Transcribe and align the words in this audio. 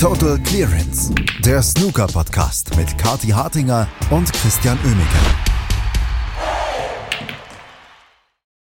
Total 0.00 0.38
Clearance, 0.44 1.12
der 1.44 1.60
Snooker-Podcast 1.60 2.76
mit 2.76 2.96
Kati 2.98 3.30
Hartinger 3.30 3.88
und 4.12 4.32
Christian 4.32 4.78
Oemeke. 4.84 5.18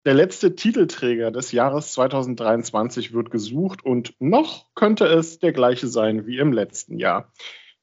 Der 0.04 0.14
letzte 0.14 0.54
Titelträger 0.54 1.32
des 1.32 1.50
Jahres 1.50 1.90
2023 1.94 3.14
wird 3.14 3.32
gesucht 3.32 3.84
und 3.84 4.14
noch 4.20 4.66
könnte 4.76 5.06
es 5.06 5.40
der 5.40 5.52
gleiche 5.52 5.88
sein 5.88 6.24
wie 6.24 6.38
im 6.38 6.52
letzten 6.52 7.00
Jahr. 7.00 7.32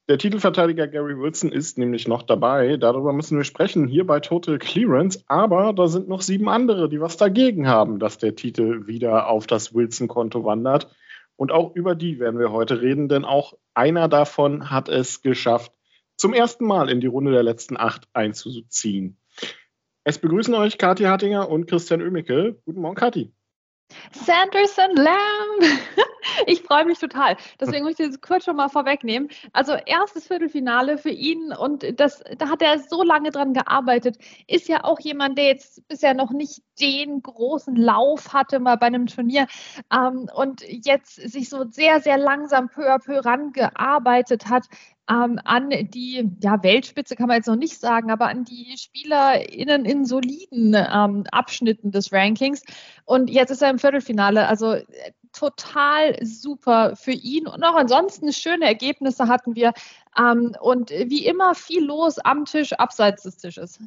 Der 0.07 0.17
Titelverteidiger 0.17 0.87
Gary 0.87 1.19
Wilson 1.19 1.51
ist 1.51 1.77
nämlich 1.77 2.07
noch 2.07 2.23
dabei. 2.23 2.77
Darüber 2.77 3.11
müssen 3.11 3.37
wir 3.37 3.43
sprechen 3.43 3.85
hier 3.85 4.07
bei 4.07 4.21
Total 4.21 4.59
Clearance. 4.59 5.25
Aber 5.27 5.73
da 5.73 5.87
sind 5.87 6.07
noch 6.07 6.21
sieben 6.21 6.47
andere, 6.47 6.87
die 6.87 7.01
was 7.01 7.17
dagegen 7.17 7.67
haben, 7.67 7.99
dass 7.99 8.17
der 8.17 8.33
Titel 8.33 8.87
wieder 8.87 9.27
auf 9.27 9.45
das 9.45 9.73
Wilson-Konto 9.75 10.45
wandert. 10.45 10.87
Und 11.41 11.51
auch 11.51 11.73
über 11.73 11.95
die 11.95 12.19
werden 12.19 12.39
wir 12.39 12.51
heute 12.51 12.83
reden, 12.83 13.09
denn 13.09 13.25
auch 13.25 13.57
einer 13.73 14.07
davon 14.07 14.69
hat 14.69 14.89
es 14.89 15.23
geschafft, 15.23 15.71
zum 16.15 16.35
ersten 16.35 16.65
Mal 16.65 16.87
in 16.87 17.01
die 17.01 17.07
Runde 17.07 17.31
der 17.31 17.41
letzten 17.41 17.77
acht 17.77 18.07
einzuziehen. 18.13 19.17
Es 20.03 20.19
begrüßen 20.19 20.53
euch 20.53 20.77
Kathi 20.77 21.05
Hartinger 21.05 21.49
und 21.49 21.65
Christian 21.65 22.03
Oemicke. 22.03 22.61
Guten 22.63 22.81
Morgen, 22.81 22.93
Kathi. 22.93 23.33
Sanderson 24.11 24.95
Lamb. 24.95 25.79
Ich 26.47 26.61
freue 26.63 26.85
mich 26.85 26.99
total. 26.99 27.37
Deswegen 27.59 27.83
muss 27.83 27.99
ich 27.99 28.07
das 28.07 28.21
kurz 28.21 28.45
schon 28.45 28.55
mal 28.55 28.69
vorwegnehmen. 28.69 29.29
Also 29.53 29.73
erstes 29.73 30.27
Viertelfinale 30.27 30.97
für 30.97 31.09
ihn 31.09 31.53
und 31.53 31.99
das, 31.99 32.23
da 32.37 32.49
hat 32.49 32.61
er 32.61 32.79
so 32.79 33.03
lange 33.03 33.31
dran 33.31 33.53
gearbeitet. 33.53 34.17
Ist 34.47 34.67
ja 34.67 34.83
auch 34.83 34.99
jemand, 34.99 35.37
der 35.37 35.45
jetzt 35.45 35.87
bisher 35.87 36.13
noch 36.13 36.31
nicht 36.31 36.61
den 36.79 37.21
großen 37.21 37.75
Lauf 37.75 38.33
hatte 38.33 38.59
mal 38.59 38.77
bei 38.77 38.87
einem 38.87 39.07
Turnier 39.07 39.47
ähm, 39.93 40.29
und 40.33 40.61
jetzt 40.67 41.15
sich 41.15 41.49
so 41.49 41.65
sehr, 41.69 42.01
sehr 42.01 42.17
langsam 42.17 42.69
peu 42.69 42.91
à 42.91 42.99
peu 42.99 43.19
rangearbeitet 43.19 44.47
hat 44.49 44.65
ähm, 45.09 45.39
an 45.43 45.69
die 45.69 46.29
ja, 46.41 46.61
Weltspitze, 46.63 47.15
kann 47.15 47.27
man 47.27 47.37
jetzt 47.37 47.47
noch 47.47 47.55
nicht 47.55 47.79
sagen, 47.79 48.11
aber 48.11 48.27
an 48.27 48.45
die 48.45 48.75
SpielerInnen 48.77 49.85
in 49.85 50.05
soliden 50.05 50.75
ähm, 50.75 51.25
Abschnitten 51.31 51.91
des 51.91 52.13
Rankings. 52.13 52.63
Und 53.05 53.29
jetzt 53.29 53.49
ist 53.51 53.61
er 53.61 53.69
im 53.69 53.79
Viertelfinale. 53.79 54.47
Also 54.47 54.77
total 55.33 56.17
super 56.23 56.95
für 56.95 57.11
ihn. 57.11 57.47
Und 57.47 57.63
auch 57.63 57.75
ansonsten 57.75 58.31
schöne 58.33 58.65
Ergebnisse 58.65 59.27
hatten 59.27 59.55
wir. 59.55 59.73
Ähm, 60.17 60.55
und 60.59 60.89
wie 60.91 61.25
immer 61.25 61.55
viel 61.55 61.85
los 61.85 62.19
am 62.19 62.45
Tisch, 62.45 62.73
abseits 62.73 63.23
des 63.23 63.37
Tisches. 63.37 63.79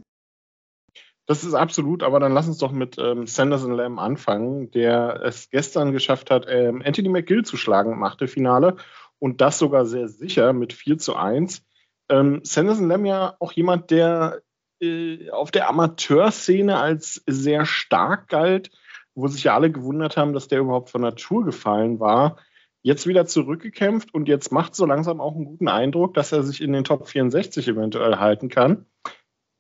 Das 1.27 1.43
ist 1.43 1.55
absolut, 1.55 2.03
aber 2.03 2.21
dann 2.21 2.33
lass 2.33 2.49
uns 2.49 2.59
doch 2.59 2.73
mit 2.73 2.99
ähm, 2.99 3.27
Sanderson 3.27 3.73
Lamb 3.73 3.99
anfangen, 3.99 4.71
der 4.71 5.23
es 5.25 5.49
gestern 5.49 5.93
geschafft 5.93 6.31
hat, 6.31 6.45
ähm, 6.49 6.83
Anthony 6.85 7.09
McGill 7.09 7.45
zu 7.45 7.57
schlagen 7.57 7.93
im 7.93 8.03
Achtelfinale 8.03 8.77
und 9.19 9.41
das 9.41 9.59
sogar 9.59 9.87
sehr 9.87 10.09
sicher 10.09 10.53
mit 10.53 10.75
4 10.75 10.99
zu 10.99 11.17
1. 11.17 11.63
Ähm, 12.11 12.41
Sanderson 12.43 12.89
Lamb 12.89 13.07
ja 13.07 13.37
auch 13.39 13.53
jemand, 13.53 13.91
der 13.91 14.43
äh, 14.83 15.31
auf 15.31 15.51
der 15.51 15.71
Amateurszene 15.71 16.79
als 16.79 17.23
sehr 17.27 17.65
stark 17.65 18.29
galt, 18.29 18.71
wo 19.15 19.29
sich 19.29 19.45
ja 19.45 19.55
alle 19.55 19.71
gewundert 19.71 20.17
haben, 20.17 20.33
dass 20.33 20.49
der 20.49 20.61
überhaupt 20.61 20.91
von 20.91 21.01
Natur 21.01 21.45
gefallen 21.45 22.01
war. 22.01 22.37
Jetzt 22.83 23.07
wieder 23.07 23.27
zurückgekämpft 23.27 24.13
und 24.13 24.29
jetzt 24.29 24.53
macht 24.53 24.75
so 24.75 24.85
langsam 24.85 25.21
auch 25.21 25.35
einen 25.35 25.47
guten 25.47 25.69
Eindruck, 25.69 26.15
dass 26.15 26.33
er 26.33 26.43
sich 26.43 26.61
in 26.61 26.73
den 26.73 26.85
Top 26.85 27.09
64 27.09 27.67
eventuell 27.69 28.17
halten 28.17 28.49
kann. 28.49 28.87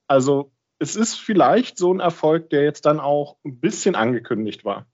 Also 0.07 0.53
es 0.79 0.97
ist 0.97 1.15
vielleicht 1.15 1.79
so 1.79 1.93
ein 1.93 2.01
Erfolg, 2.01 2.51
der 2.51 2.65
jetzt 2.65 2.85
dann 2.85 3.01
auch 3.01 3.39
ein 3.45 3.61
bisschen 3.61 3.95
angekündigt 3.95 4.65
war. 4.65 4.87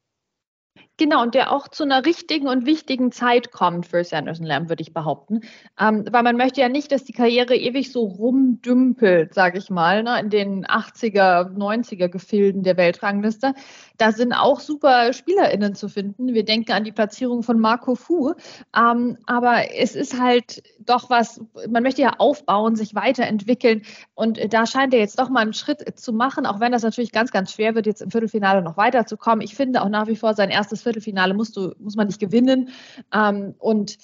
Genau, 1.01 1.23
und 1.23 1.34
der 1.34 1.51
auch 1.51 1.67
zu 1.67 1.84
einer 1.84 2.05
richtigen 2.05 2.47
und 2.47 2.67
wichtigen 2.67 3.11
Zeit 3.11 3.53
kommt 3.53 3.87
für 3.87 4.05
Sanderson 4.05 4.45
Lamb, 4.45 4.69
würde 4.69 4.83
ich 4.83 4.93
behaupten. 4.93 5.41
Ähm, 5.81 6.05
weil 6.11 6.23
man 6.23 6.37
möchte 6.37 6.61
ja 6.61 6.69
nicht, 6.69 6.93
dass 6.93 7.05
die 7.05 7.15
Karriere 7.15 7.56
ewig 7.56 7.91
so 7.91 8.03
rumdümpelt, 8.03 9.33
sage 9.33 9.56
ich 9.56 9.71
mal, 9.71 10.03
ne, 10.03 10.21
in 10.21 10.28
den 10.28 10.67
80er, 10.67 11.56
90er 11.56 12.09
Gefilden 12.09 12.65
der 12.65 12.77
Weltrangliste. 12.77 13.55
Da 13.97 14.12
sind 14.12 14.34
auch 14.34 14.61
super 14.61 15.15
SpielerInnen 15.15 15.75
zu 15.75 15.88
finden. 15.88 16.34
Wir 16.34 16.44
denken 16.44 16.72
an 16.72 16.84
die 16.84 16.93
Platzierung 16.93 17.43
von 17.43 17.59
Marco 17.59 17.94
Fu. 17.94 18.34
Ähm, 18.77 19.17
aber 19.25 19.75
es 19.75 19.97
ist 19.97 20.21
halt 20.21 20.62
doch 20.81 21.09
was, 21.09 21.41
man 21.67 21.82
möchte 21.82 22.03
ja 22.03 22.17
aufbauen, 22.19 22.77
sich 22.77 22.94
weiterentwickeln. 22.94 23.82
Und 24.15 24.38
da 24.53 24.67
scheint 24.67 24.93
er 24.93 25.00
jetzt 25.00 25.19
doch 25.19 25.31
mal 25.31 25.41
einen 25.41 25.55
Schritt 25.55 25.99
zu 25.99 26.12
machen, 26.12 26.44
auch 26.44 26.61
wenn 26.61 26.72
das 26.72 26.82
natürlich 26.82 27.12
ganz, 27.12 27.31
ganz 27.31 27.53
schwer 27.53 27.75
wird, 27.75 27.87
jetzt 27.87 28.03
im 28.03 28.11
Viertelfinale 28.11 28.61
noch 28.61 28.77
weiterzukommen. 28.77 29.41
Ich 29.41 29.55
finde 29.55 29.81
auch 29.81 29.88
nach 29.88 30.06
wie 30.06 30.17
vor 30.17 30.34
sein 30.34 30.50
erstes 30.50 30.82
Viertelfinale 30.82 30.90
musst 31.34 31.56
du, 31.56 31.75
muss 31.78 31.97
man 31.97 32.06
nicht 32.06 32.21
gewinnen. 32.21 32.71
Ähm, 33.12 33.55
und 33.59 33.99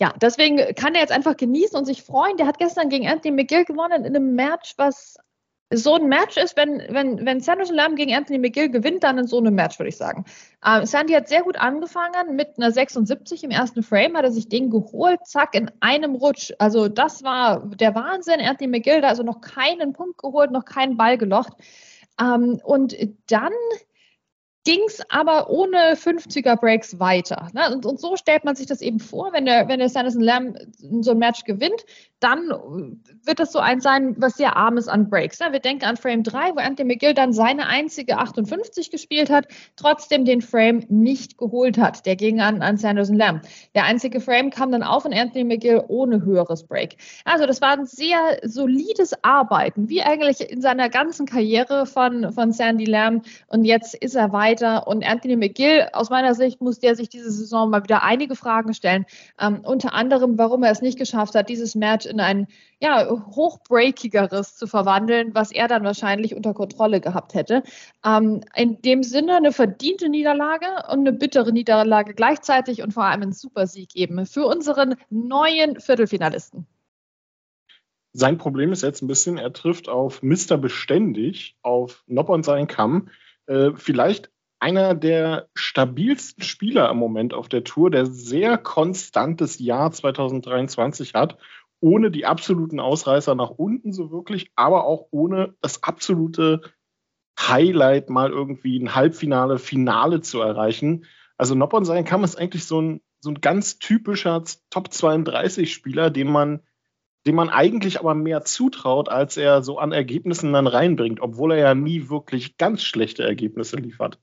ja, 0.00 0.12
deswegen 0.20 0.58
kann 0.74 0.94
er 0.94 1.00
jetzt 1.00 1.12
einfach 1.12 1.36
genießen 1.36 1.78
und 1.78 1.86
sich 1.86 2.02
freuen. 2.02 2.36
Der 2.36 2.46
hat 2.46 2.58
gestern 2.58 2.88
gegen 2.88 3.08
Anthony 3.08 3.34
McGill 3.34 3.64
gewonnen 3.64 4.04
in 4.04 4.14
einem 4.14 4.34
Match, 4.34 4.74
was 4.76 5.16
so 5.72 5.96
ein 5.96 6.06
Match 6.06 6.36
ist, 6.36 6.56
wenn, 6.56 6.80
wenn, 6.90 7.26
wenn 7.26 7.40
Sanderson 7.40 7.74
Lamb 7.74 7.96
gegen 7.96 8.14
Anthony 8.14 8.38
McGill 8.38 8.70
gewinnt, 8.70 9.02
dann 9.02 9.18
in 9.18 9.26
so 9.26 9.38
einem 9.38 9.54
Match, 9.54 9.78
würde 9.80 9.88
ich 9.88 9.96
sagen. 9.96 10.24
Ähm, 10.64 10.86
Sandy 10.86 11.12
hat 11.14 11.28
sehr 11.28 11.42
gut 11.42 11.56
angefangen 11.56 12.36
mit 12.36 12.56
einer 12.56 12.70
76 12.70 13.42
im 13.42 13.50
ersten 13.50 13.82
Frame, 13.82 14.16
hat 14.16 14.24
er 14.24 14.30
sich 14.30 14.48
den 14.48 14.70
geholt, 14.70 15.26
zack, 15.26 15.54
in 15.54 15.70
einem 15.80 16.14
Rutsch. 16.14 16.52
Also 16.60 16.88
das 16.88 17.24
war 17.24 17.66
der 17.66 17.96
Wahnsinn. 17.96 18.40
Anthony 18.40 18.68
McGill 18.68 19.00
da 19.00 19.08
also 19.08 19.24
noch 19.24 19.40
keinen 19.40 19.92
Punkt 19.92 20.18
geholt, 20.18 20.52
noch 20.52 20.64
keinen 20.64 20.96
Ball 20.96 21.18
gelocht. 21.18 21.54
Ähm, 22.20 22.60
und 22.62 22.96
dann 23.26 23.52
ging 24.66 24.80
es 24.86 25.00
aber 25.08 25.48
ohne 25.48 25.94
50er 25.94 26.56
Breaks 26.56 26.98
weiter. 27.00 27.48
Ne? 27.54 27.72
Und, 27.72 27.86
und, 27.86 28.00
so 28.00 28.16
stellt 28.16 28.44
man 28.44 28.56
sich 28.56 28.66
das 28.66 28.82
eben 28.82 29.00
vor, 29.00 29.32
wenn 29.32 29.46
der, 29.46 29.68
wenn 29.68 29.78
der 29.78 29.88
Sanderson 29.88 30.20
Lamb 30.20 30.58
so 31.00 31.12
ein 31.12 31.18
Match 31.18 31.44
gewinnt, 31.44 31.86
dann 32.20 33.00
wird 33.24 33.38
das 33.38 33.52
so 33.52 33.58
eins 33.58 33.84
sein, 33.84 34.14
was 34.18 34.34
sehr 34.34 34.56
arm 34.56 34.76
ist 34.76 34.88
an 34.88 35.08
Breaks. 35.08 35.38
Ne? 35.40 35.52
Wir 35.52 35.60
denken 35.60 35.84
an 35.84 35.96
Frame 35.96 36.22
3, 36.22 36.56
wo 36.56 36.58
Anthony 36.58 36.94
McGill 36.94 37.14
dann 37.14 37.32
seine 37.32 37.66
einzige 37.66 38.18
58 38.18 38.90
gespielt 38.90 39.30
hat, 39.30 39.46
trotzdem 39.76 40.24
den 40.24 40.42
Frame 40.42 40.84
nicht 40.88 41.38
geholt 41.38 41.78
hat. 41.78 42.04
Der 42.04 42.16
ging 42.16 42.40
an, 42.40 42.60
an 42.60 42.76
Sanderson 42.76 43.16
Lamb. 43.16 43.42
Der 43.74 43.84
einzige 43.84 44.20
Frame 44.20 44.50
kam 44.50 44.72
dann 44.72 44.82
auf 44.82 45.06
von 45.06 45.14
Anthony 45.14 45.44
McGill 45.44 45.84
ohne 45.86 46.24
höheres 46.24 46.64
Break. 46.64 46.96
Also 47.24 47.46
das 47.46 47.60
war 47.60 47.74
ein 47.74 47.86
sehr 47.86 48.40
solides 48.42 49.14
Arbeiten, 49.22 49.88
wie 49.88 50.02
eigentlich 50.02 50.40
in 50.50 50.60
seiner 50.60 50.88
ganzen 50.88 51.26
Karriere 51.26 51.86
von, 51.86 52.32
von 52.32 52.50
Sandy 52.50 52.86
Lamb. 52.86 53.24
Und 53.46 53.64
jetzt 53.64 53.94
ist 53.94 54.16
er 54.16 54.32
weiter 54.32 54.55
weiter. 54.56 54.86
Und 54.86 55.04
Anthony 55.04 55.36
McGill, 55.36 55.88
aus 55.92 56.10
meiner 56.10 56.34
Sicht, 56.34 56.60
muss 56.60 56.78
der 56.78 56.96
sich 56.96 57.08
diese 57.08 57.30
Saison 57.30 57.70
mal 57.70 57.82
wieder 57.82 58.02
einige 58.02 58.36
Fragen 58.36 58.74
stellen. 58.74 59.06
Ähm, 59.40 59.60
unter 59.62 59.94
anderem, 59.94 60.38
warum 60.38 60.62
er 60.62 60.70
es 60.70 60.82
nicht 60.82 60.98
geschafft 60.98 61.34
hat, 61.34 61.48
dieses 61.48 61.74
Match 61.74 62.06
in 62.06 62.20
ein 62.20 62.46
ja, 62.80 63.08
hochbreakigeres 63.08 64.56
zu 64.56 64.66
verwandeln, 64.66 65.34
was 65.34 65.52
er 65.52 65.68
dann 65.68 65.84
wahrscheinlich 65.84 66.34
unter 66.34 66.54
Kontrolle 66.54 67.00
gehabt 67.00 67.34
hätte. 67.34 67.62
Ähm, 68.04 68.42
in 68.54 68.80
dem 68.82 69.02
Sinne 69.02 69.36
eine 69.36 69.52
verdiente 69.52 70.08
Niederlage 70.08 70.66
und 70.90 71.00
eine 71.00 71.12
bittere 71.12 71.52
Niederlage 71.52 72.14
gleichzeitig 72.14 72.82
und 72.82 72.92
vor 72.92 73.04
allem 73.04 73.22
ein 73.22 73.32
Supersieg 73.32 73.94
eben 73.94 74.26
für 74.26 74.46
unseren 74.46 74.96
neuen 75.10 75.80
Viertelfinalisten. 75.80 76.66
Sein 78.12 78.38
Problem 78.38 78.72
ist 78.72 78.82
jetzt 78.82 79.02
ein 79.02 79.08
bisschen, 79.08 79.36
er 79.36 79.52
trifft 79.52 79.90
auf 79.90 80.22
Mr. 80.22 80.56
Beständig, 80.56 81.56
auf 81.60 82.02
Nopp 82.06 82.30
und 82.30 82.46
seinen 82.46 82.66
Kamm. 82.66 83.10
Äh, 83.46 83.72
vielleicht 83.76 84.30
einer 84.66 84.96
der 84.96 85.48
stabilsten 85.54 86.42
Spieler 86.42 86.90
im 86.90 86.96
Moment 86.96 87.34
auf 87.34 87.48
der 87.48 87.62
Tour, 87.62 87.88
der 87.88 88.04
sehr 88.04 88.58
konstantes 88.58 89.60
Jahr 89.60 89.92
2023 89.92 91.14
hat, 91.14 91.38
ohne 91.78 92.10
die 92.10 92.26
absoluten 92.26 92.80
Ausreißer 92.80 93.36
nach 93.36 93.50
unten 93.50 93.92
so 93.92 94.10
wirklich, 94.10 94.50
aber 94.56 94.84
auch 94.84 95.06
ohne 95.12 95.54
das 95.60 95.84
absolute 95.84 96.62
Highlight 97.38 98.10
mal 98.10 98.30
irgendwie 98.30 98.76
ein 98.76 98.96
Halbfinale, 98.96 99.60
Finale 99.60 100.20
zu 100.20 100.40
erreichen. 100.40 101.04
Also 101.36 101.54
Noppon 101.54 101.84
sein 101.84 102.04
kann 102.04 102.24
ist 102.24 102.34
eigentlich 102.34 102.64
so 102.64 102.82
ein, 102.82 103.00
so 103.20 103.30
ein 103.30 103.40
ganz 103.40 103.78
typischer 103.78 104.42
Top 104.70 104.92
32 104.92 105.72
Spieler, 105.72 106.10
den 106.10 106.26
man, 106.26 106.58
dem 107.24 107.36
man 107.36 107.50
eigentlich 107.50 108.00
aber 108.00 108.16
mehr 108.16 108.42
zutraut, 108.42 109.08
als 109.10 109.36
er 109.36 109.62
so 109.62 109.78
an 109.78 109.92
Ergebnissen 109.92 110.52
dann 110.52 110.66
reinbringt, 110.66 111.20
obwohl 111.20 111.52
er 111.52 111.58
ja 111.58 111.74
nie 111.76 112.08
wirklich 112.08 112.56
ganz 112.56 112.82
schlechte 112.82 113.22
Ergebnisse 113.22 113.76
liefert. 113.76 114.18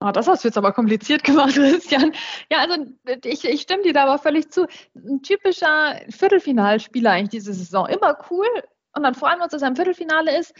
Oh, 0.00 0.10
das 0.12 0.26
hast 0.28 0.44
du 0.44 0.48
jetzt 0.48 0.56
aber 0.56 0.72
kompliziert 0.72 1.24
gemacht, 1.24 1.54
Christian. 1.54 2.12
Ja, 2.50 2.58
also 2.58 2.86
ich, 3.24 3.44
ich 3.44 3.60
stimme 3.60 3.82
dir 3.82 3.92
da 3.92 4.04
aber 4.04 4.18
völlig 4.18 4.50
zu. 4.50 4.66
Ein 4.94 5.22
typischer 5.22 6.00
Viertelfinalspieler 6.08 7.10
eigentlich 7.10 7.42
diese 7.42 7.52
Saison. 7.52 7.86
Immer 7.86 8.16
cool 8.30 8.46
und 8.94 9.02
dann 9.02 9.14
freuen 9.14 9.38
wir 9.38 9.44
uns, 9.44 9.52
dass 9.52 9.62
er 9.62 9.68
im 9.68 9.76
Viertelfinale 9.76 10.38
ist. 10.38 10.54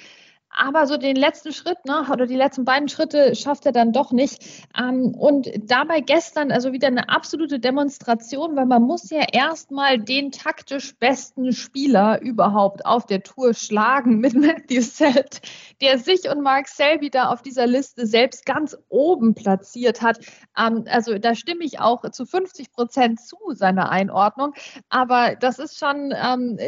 Aber 0.50 0.86
so 0.86 0.96
den 0.96 1.16
letzten 1.16 1.52
Schritt, 1.52 1.84
ne, 1.84 2.06
oder 2.12 2.26
die 2.26 2.36
letzten 2.36 2.64
beiden 2.64 2.88
Schritte 2.88 3.34
schafft 3.34 3.66
er 3.66 3.72
dann 3.72 3.92
doch 3.92 4.12
nicht. 4.12 4.44
Ähm, 4.78 5.14
und 5.14 5.48
dabei 5.64 6.00
gestern 6.00 6.50
also 6.50 6.72
wieder 6.72 6.88
eine 6.88 7.08
absolute 7.08 7.60
Demonstration, 7.60 8.56
weil 8.56 8.66
man 8.66 8.82
muss 8.82 9.10
ja 9.10 9.24
erstmal 9.32 9.98
den 9.98 10.32
taktisch 10.32 10.94
besten 10.96 11.52
Spieler 11.52 12.20
überhaupt 12.20 12.84
auf 12.84 13.06
der 13.06 13.22
Tour 13.22 13.54
schlagen 13.54 14.18
mit 14.18 14.34
Matthew 14.40 14.82
Selt, 14.82 15.40
der 15.80 15.98
sich 15.98 16.28
und 16.28 16.42
Mark 16.42 16.68
Selby 16.68 17.10
da 17.10 17.28
auf 17.28 17.42
dieser 17.42 17.66
Liste 17.66 18.06
selbst 18.06 18.44
ganz 18.44 18.76
oben 18.88 19.34
platziert 19.34 20.02
hat. 20.02 20.18
Ähm, 20.58 20.84
also 20.88 21.18
da 21.18 21.34
stimme 21.34 21.64
ich 21.64 21.80
auch 21.80 22.08
zu 22.10 22.26
50 22.26 22.72
Prozent 22.72 23.20
zu 23.20 23.36
seiner 23.52 23.90
Einordnung. 23.90 24.54
Aber 24.88 25.36
das 25.36 25.58
ist 25.58 25.78
schon, 25.78 26.12
ähm, 26.12 26.58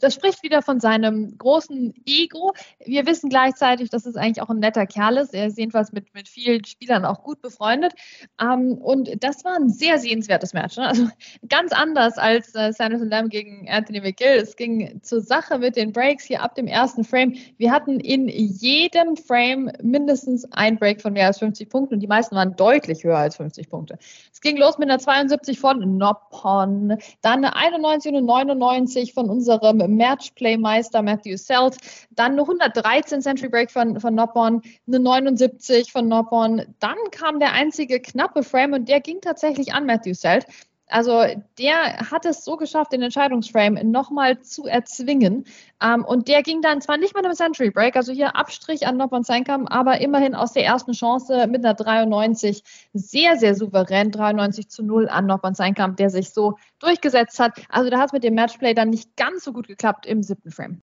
das 0.00 0.14
spricht 0.14 0.42
wieder 0.42 0.62
von 0.62 0.80
seinem 0.80 1.36
großen 1.36 1.94
Ego. 2.06 2.52
Wir 2.84 3.06
wissen 3.06 3.23
gleichzeitig, 3.28 3.90
dass 3.90 4.06
es 4.06 4.16
eigentlich 4.16 4.42
auch 4.42 4.50
ein 4.50 4.58
netter 4.58 4.86
Kerl 4.86 5.16
ist. 5.18 5.34
Er 5.34 5.46
ist 5.46 5.58
jedenfalls 5.58 5.92
mit, 5.92 6.12
mit 6.14 6.28
vielen 6.28 6.64
Spielern 6.64 7.04
auch 7.04 7.22
gut 7.22 7.40
befreundet. 7.40 7.92
Ähm, 8.40 8.78
und 8.78 9.10
das 9.22 9.44
war 9.44 9.56
ein 9.56 9.68
sehr 9.68 9.98
sehenswertes 9.98 10.52
Match. 10.52 10.76
Ne? 10.76 10.86
Also 10.86 11.08
ganz 11.48 11.72
anders 11.72 12.18
als 12.18 12.54
äh, 12.54 12.72
Sanderson 12.72 13.08
Lamb 13.08 13.30
gegen 13.30 13.68
Anthony 13.68 14.00
McGill. 14.00 14.36
Es 14.36 14.56
ging 14.56 15.00
zur 15.02 15.20
Sache 15.20 15.58
mit 15.58 15.76
den 15.76 15.92
Breaks 15.92 16.24
hier 16.24 16.42
ab 16.42 16.54
dem 16.54 16.66
ersten 16.66 17.04
Frame. 17.04 17.34
Wir 17.56 17.72
hatten 17.72 18.00
in 18.00 18.28
jedem 18.28 19.16
Frame 19.16 19.72
mindestens 19.82 20.44
ein 20.52 20.78
Break 20.78 21.02
von 21.02 21.12
mehr 21.12 21.26
als 21.26 21.38
50 21.38 21.68
Punkten 21.68 21.94
und 21.94 22.00
die 22.00 22.06
meisten 22.06 22.34
waren 22.36 22.56
deutlich 22.56 23.04
höher 23.04 23.18
als 23.18 23.36
50 23.36 23.68
Punkte. 23.68 23.98
Es 24.32 24.40
ging 24.40 24.56
los 24.56 24.78
mit 24.78 24.88
einer 24.88 24.98
72 24.98 25.58
von 25.58 25.96
Noppon, 25.96 26.98
dann 27.22 27.44
eine 27.44 27.56
91 27.56 28.12
und 28.12 28.18
eine 28.18 28.26
99 28.26 29.14
von 29.14 29.30
unserem 29.30 29.78
Matchplay-Meister 29.96 31.02
Matthew 31.02 31.36
Selt, 31.36 31.76
dann 32.10 32.32
eine 32.32 32.42
113 32.42 33.13
Century 33.20 33.48
Break 33.48 33.70
von, 33.70 34.00
von 34.00 34.14
Noppon, 34.14 34.62
eine 34.86 35.00
79 35.00 35.92
von 35.92 36.08
Noppon. 36.08 36.62
Dann 36.80 36.96
kam 37.10 37.38
der 37.40 37.52
einzige 37.52 38.00
knappe 38.00 38.42
Frame 38.42 38.74
und 38.74 38.88
der 38.88 39.00
ging 39.00 39.20
tatsächlich 39.20 39.72
an 39.72 39.86
Matthew 39.86 40.14
Selt. 40.14 40.46
Also 40.88 41.24
der 41.58 42.10
hat 42.10 42.26
es 42.26 42.44
so 42.44 42.56
geschafft, 42.56 42.92
den 42.92 43.02
Entscheidungsframe 43.02 43.90
nochmal 43.90 44.40
zu 44.42 44.66
erzwingen. 44.66 45.44
Ähm, 45.82 46.04
und 46.04 46.28
der 46.28 46.42
ging 46.42 46.60
dann 46.60 46.80
zwar 46.82 46.98
nicht 46.98 47.14
mit 47.16 47.24
einem 47.24 47.34
Century 47.34 47.70
Break, 47.70 47.96
also 47.96 48.12
hier 48.12 48.36
Abstrich 48.36 48.86
an 48.86 48.98
Noppon 48.98 49.24
Seinkam, 49.24 49.66
aber 49.66 50.00
immerhin 50.00 50.34
aus 50.34 50.52
der 50.52 50.64
ersten 50.64 50.92
Chance 50.92 51.46
mit 51.46 51.64
einer 51.64 51.74
93 51.74 52.62
sehr, 52.92 53.36
sehr 53.38 53.54
souverän, 53.54 54.10
93 54.10 54.68
zu 54.68 54.82
0 54.82 55.08
an 55.08 55.26
Noppon 55.26 55.54
Seinkam, 55.54 55.96
der 55.96 56.10
sich 56.10 56.30
so 56.30 56.58
durchgesetzt 56.80 57.40
hat. 57.40 57.60
Also 57.70 57.90
da 57.90 57.98
hat 57.98 58.06
es 58.06 58.12
mit 58.12 58.24
dem 58.24 58.34
Matchplay 58.34 58.74
dann 58.74 58.90
nicht 58.90 59.16
ganz 59.16 59.44
so 59.44 59.52
gut 59.52 59.66
geklappt 59.66 60.06
im 60.06 60.22
siebten 60.22 60.50
Frame. 60.50 60.82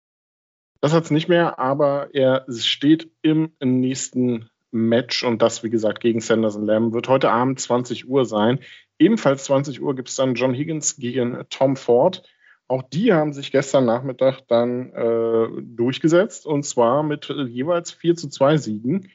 Das 0.82 0.92
hat 0.92 1.04
es 1.04 1.12
nicht 1.12 1.28
mehr, 1.28 1.60
aber 1.60 2.08
er 2.12 2.44
steht 2.50 3.08
im 3.22 3.52
nächsten 3.60 4.50
Match 4.72 5.22
und 5.22 5.40
das, 5.40 5.62
wie 5.62 5.70
gesagt, 5.70 6.00
gegen 6.00 6.20
Sanderson 6.20 6.66
Lamb 6.66 6.92
wird 6.92 7.06
heute 7.06 7.30
Abend 7.30 7.60
20 7.60 8.08
Uhr 8.08 8.24
sein. 8.24 8.58
Ebenfalls 8.98 9.44
20 9.44 9.80
Uhr 9.80 9.94
gibt 9.94 10.08
es 10.08 10.16
dann 10.16 10.34
John 10.34 10.54
Higgins 10.54 10.96
gegen 10.96 11.44
Tom 11.50 11.76
Ford. 11.76 12.24
Auch 12.66 12.82
die 12.82 13.12
haben 13.12 13.32
sich 13.32 13.52
gestern 13.52 13.84
Nachmittag 13.84 14.40
dann 14.48 14.92
äh, 14.92 15.46
durchgesetzt 15.62 16.46
und 16.46 16.64
zwar 16.64 17.04
mit 17.04 17.28
jeweils 17.28 17.92
4 17.92 18.16
zu 18.16 18.28
2 18.28 18.56
Siegen. 18.56 19.08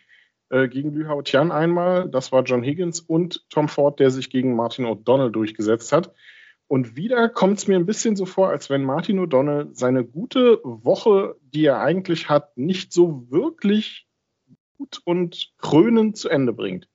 Äh, 0.49 0.69
gegen 0.69 0.93
Lü 0.93 1.07
Hao 1.07 1.21
Tian 1.21 1.51
einmal, 1.51 2.07
das 2.07 2.31
war 2.31 2.43
John 2.43 2.63
Higgins 2.63 3.01
und 3.01 3.45
Tom 3.49 3.67
Ford, 3.67 3.99
der 3.99 4.09
sich 4.09 4.29
gegen 4.29 4.55
Martin 4.55 4.85
O'Donnell 4.85 5.31
durchgesetzt 5.31 5.91
hat. 5.91 6.13
Und 6.67 6.95
wieder 6.95 7.29
kommt 7.29 7.59
es 7.59 7.67
mir 7.67 7.77
ein 7.77 7.85
bisschen 7.85 8.15
so 8.15 8.25
vor, 8.25 8.49
als 8.49 8.69
wenn 8.69 8.83
Martin 8.83 9.19
O'Donnell 9.19 9.69
seine 9.73 10.03
gute 10.03 10.59
Woche, 10.63 11.35
die 11.41 11.65
er 11.65 11.79
eigentlich 11.79 12.29
hat, 12.29 12.57
nicht 12.57 12.91
so 12.91 13.29
wirklich 13.29 14.07
gut 14.77 15.01
und 15.05 15.53
krönend 15.57 16.17
zu 16.17 16.29
Ende 16.29 16.53
bringt. 16.53 16.87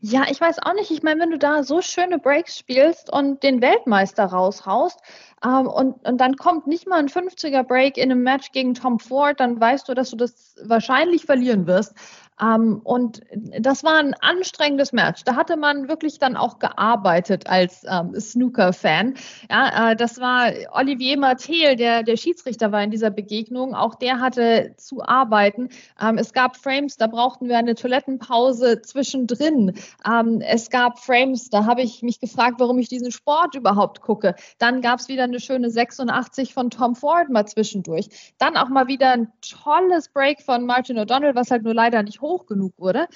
Ja, 0.00 0.24
ich 0.30 0.40
weiß 0.40 0.58
auch 0.62 0.74
nicht. 0.74 0.90
Ich 0.90 1.02
meine, 1.02 1.20
wenn 1.20 1.30
du 1.30 1.38
da 1.38 1.62
so 1.62 1.80
schöne 1.80 2.18
Breaks 2.18 2.58
spielst 2.58 3.12
und 3.12 3.42
den 3.42 3.60
Weltmeister 3.60 4.24
raushaust 4.24 5.00
ähm, 5.44 5.66
und, 5.66 6.06
und 6.06 6.20
dann 6.20 6.36
kommt 6.36 6.66
nicht 6.66 6.86
mal 6.86 6.98
ein 6.98 7.08
50er 7.08 7.62
Break 7.64 7.96
in 7.96 8.10
einem 8.10 8.22
Match 8.22 8.52
gegen 8.52 8.74
Tom 8.74 9.00
Ford, 9.00 9.40
dann 9.40 9.60
weißt 9.60 9.88
du, 9.88 9.94
dass 9.94 10.10
du 10.10 10.16
das 10.16 10.56
wahrscheinlich 10.62 11.24
verlieren 11.24 11.66
wirst. 11.66 11.94
Ähm, 12.40 12.80
und 12.82 13.20
das 13.58 13.84
war 13.84 13.96
ein 13.98 14.14
anstrengendes 14.14 14.92
Match. 14.92 15.24
Da 15.24 15.36
hatte 15.36 15.56
man 15.56 15.88
wirklich 15.88 16.18
dann 16.18 16.36
auch 16.36 16.58
gearbeitet 16.58 17.46
als 17.46 17.84
ähm, 17.88 18.18
Snooker-Fan. 18.18 19.14
Ja, 19.50 19.92
äh, 19.92 19.96
das 19.96 20.20
war 20.20 20.50
Olivier 20.72 21.18
Martel, 21.18 21.76
der, 21.76 22.02
der 22.02 22.16
Schiedsrichter 22.16 22.72
war 22.72 22.82
in 22.82 22.90
dieser 22.90 23.10
Begegnung. 23.10 23.74
Auch 23.74 23.94
der 23.94 24.20
hatte 24.20 24.74
zu 24.76 25.02
arbeiten. 25.02 25.68
Ähm, 26.00 26.18
es 26.18 26.32
gab 26.32 26.56
Frames, 26.56 26.96
da 26.96 27.06
brauchten 27.06 27.48
wir 27.48 27.58
eine 27.58 27.74
Toilettenpause 27.74 28.82
zwischendrin. 28.82 29.74
Ähm, 30.06 30.40
es 30.40 30.70
gab 30.70 30.98
Frames, 30.98 31.50
da 31.50 31.66
habe 31.66 31.82
ich 31.82 32.02
mich 32.02 32.18
gefragt, 32.18 32.56
warum 32.58 32.78
ich 32.78 32.88
diesen 32.88 33.12
Sport 33.12 33.54
überhaupt 33.54 34.00
gucke. 34.00 34.34
Dann 34.58 34.80
gab 34.80 34.98
es 34.98 35.08
wieder 35.08 35.24
eine 35.24 35.40
schöne 35.40 35.70
86 35.70 36.52
von 36.52 36.70
Tom 36.70 36.96
Ford 36.96 37.28
mal 37.30 37.46
zwischendurch. 37.46 38.34
Dann 38.38 38.56
auch 38.56 38.68
mal 38.68 38.88
wieder 38.88 39.10
ein 39.10 39.32
tolles 39.40 40.08
Break 40.08 40.42
von 40.42 40.66
Martin 40.66 40.98
O'Donnell, 40.98 41.34
was 41.34 41.50
halt 41.50 41.62
nur 41.62 41.74
leider 41.74 42.02
nicht 42.02 42.23
hoch 42.24 42.46
genug 42.46 42.72
wurde. 42.78 43.06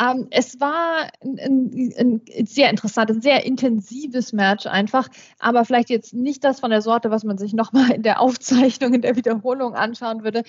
Ähm, 0.00 0.26
es 0.30 0.60
war 0.60 1.10
ein, 1.22 1.38
ein, 1.38 2.20
ein, 2.36 2.46
sehr 2.46 2.70
interessantes, 2.70 3.22
sehr 3.22 3.44
intensives 3.44 4.32
Match 4.32 4.66
einfach, 4.66 5.08
aber 5.38 5.64
vielleicht 5.64 5.90
jetzt 5.90 6.14
nicht 6.14 6.42
das 6.42 6.60
von 6.60 6.70
der 6.70 6.82
Sorte, 6.82 7.10
was 7.10 7.24
man 7.24 7.38
sich 7.38 7.52
nochmal 7.52 7.92
in 7.92 8.02
der 8.02 8.20
Aufzeichnung, 8.20 8.94
in 8.94 9.02
der 9.02 9.16
Wiederholung 9.16 9.74
anschauen 9.74 10.24
würde. 10.24 10.42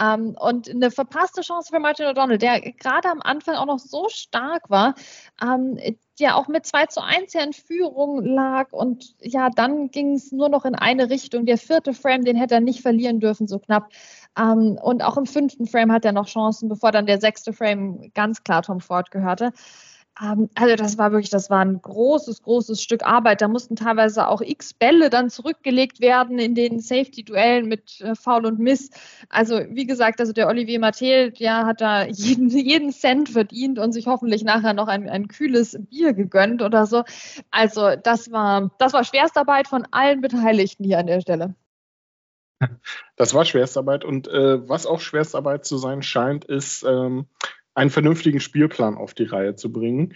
Ähm, 0.00 0.36
und 0.38 0.68
eine 0.68 0.90
verpasste 0.90 1.42
Chance 1.42 1.70
für 1.72 1.78
Martin 1.78 2.06
O'Donnell, 2.06 2.38
der 2.38 2.60
gerade 2.60 3.08
am 3.10 3.20
Anfang 3.22 3.54
auch 3.56 3.66
noch 3.66 3.78
so 3.78 4.08
stark 4.08 4.70
war, 4.70 4.94
ähm, 5.42 5.78
ja 6.18 6.34
auch 6.34 6.48
mit 6.48 6.66
2 6.66 6.86
zu 6.86 7.02
1 7.02 7.32
ja 7.32 7.42
in 7.42 7.52
Führung 7.52 8.24
lag 8.24 8.72
und 8.72 9.14
ja, 9.20 9.50
dann 9.50 9.90
ging 9.90 10.14
es 10.14 10.32
nur 10.32 10.48
noch 10.48 10.64
in 10.64 10.74
eine 10.74 11.10
Richtung. 11.10 11.46
Der 11.46 11.58
vierte 11.58 11.94
Frame, 11.94 12.24
den 12.24 12.36
hätte 12.36 12.54
er 12.54 12.60
nicht 12.60 12.80
verlieren 12.80 13.20
dürfen, 13.20 13.46
so 13.46 13.58
knapp. 13.58 13.90
Ähm, 14.38 14.78
und 14.80 15.02
auch 15.02 15.16
im 15.16 15.26
fünften 15.26 15.66
Frame 15.66 15.92
hat 15.92 16.04
er 16.04 16.12
noch 16.12 16.26
Chancen, 16.26 16.68
bevor 16.68 16.92
dann 16.92 17.06
der 17.06 17.20
sechste 17.20 17.52
Frame 17.52 18.10
ganz 18.14 18.44
klar 18.44 18.62
Tom 18.62 18.80
Ford 18.80 19.10
gehörte. 19.10 19.52
Ähm, 20.20 20.48
also 20.54 20.76
das 20.76 20.98
war 20.98 21.12
wirklich, 21.12 21.30
das 21.30 21.50
war 21.50 21.60
ein 21.60 21.80
großes, 21.80 22.42
großes 22.42 22.82
Stück 22.82 23.04
Arbeit. 23.04 23.40
Da 23.40 23.48
mussten 23.48 23.76
teilweise 23.76 24.28
auch 24.28 24.40
x 24.40 24.74
Bälle 24.74 25.10
dann 25.10 25.30
zurückgelegt 25.30 26.00
werden 26.00 26.38
in 26.38 26.54
den 26.54 26.80
Safety-Duellen 26.80 27.68
mit 27.68 28.00
äh, 28.00 28.14
Foul 28.14 28.46
und 28.46 28.58
Miss. 28.58 28.90
Also 29.28 29.60
wie 29.70 29.86
gesagt, 29.86 30.20
also 30.20 30.32
der 30.32 30.48
Olivier 30.48 30.80
Mattel, 30.80 31.32
der 31.32 31.66
hat 31.66 31.80
da 31.80 32.04
jeden, 32.06 32.48
jeden 32.50 32.92
Cent 32.92 33.28
verdient 33.28 33.78
und 33.78 33.92
sich 33.92 34.06
hoffentlich 34.06 34.44
nachher 34.44 34.74
noch 34.74 34.88
ein, 34.88 35.08
ein 35.08 35.28
kühles 35.28 35.76
Bier 35.90 36.12
gegönnt 36.14 36.62
oder 36.62 36.86
so. 36.86 37.04
Also 37.50 37.96
das 37.96 38.30
war, 38.32 38.70
das 38.78 38.92
war 38.92 39.04
Schwerstarbeit 39.04 39.68
von 39.68 39.86
allen 39.90 40.20
Beteiligten 40.20 40.84
hier 40.84 40.98
an 40.98 41.06
der 41.06 41.20
Stelle. 41.20 41.54
Das 43.16 43.34
war 43.34 43.44
Schwerstarbeit 43.44 44.04
und 44.04 44.28
äh, 44.28 44.68
was 44.68 44.86
auch 44.86 45.00
Schwerstarbeit 45.00 45.64
zu 45.64 45.76
sein 45.78 46.02
scheint, 46.02 46.44
ist 46.44 46.84
ähm, 46.84 47.26
einen 47.74 47.90
vernünftigen 47.90 48.40
Spielplan 48.40 48.96
auf 48.96 49.14
die 49.14 49.24
Reihe 49.24 49.54
zu 49.54 49.72
bringen. 49.72 50.14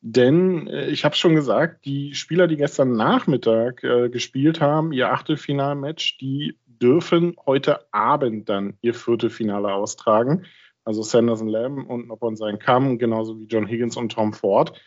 Denn 0.00 0.66
äh, 0.66 0.88
ich 0.88 1.04
habe 1.04 1.14
schon 1.14 1.34
gesagt, 1.34 1.84
die 1.84 2.14
Spieler, 2.14 2.46
die 2.46 2.56
gestern 2.56 2.92
Nachmittag 2.92 3.82
äh, 3.82 4.08
gespielt 4.10 4.60
haben, 4.60 4.92
ihr 4.92 5.12
Achtelfinalmatch, 5.12 6.18
die 6.18 6.58
dürfen 6.66 7.36
heute 7.46 7.92
Abend 7.92 8.48
dann 8.48 8.76
ihr 8.82 8.94
Viertelfinale 8.94 9.72
austragen. 9.72 10.44
Also 10.84 11.02
Sanderson 11.02 11.48
Lamb 11.48 11.88
und 11.88 12.08
Noppon 12.08 12.36
sein 12.36 12.58
Kamm, 12.58 12.98
genauso 12.98 13.38
wie 13.40 13.46
John 13.46 13.66
Higgins 13.66 13.96
und 13.96 14.12
Tom 14.12 14.34
Ford. 14.34 14.78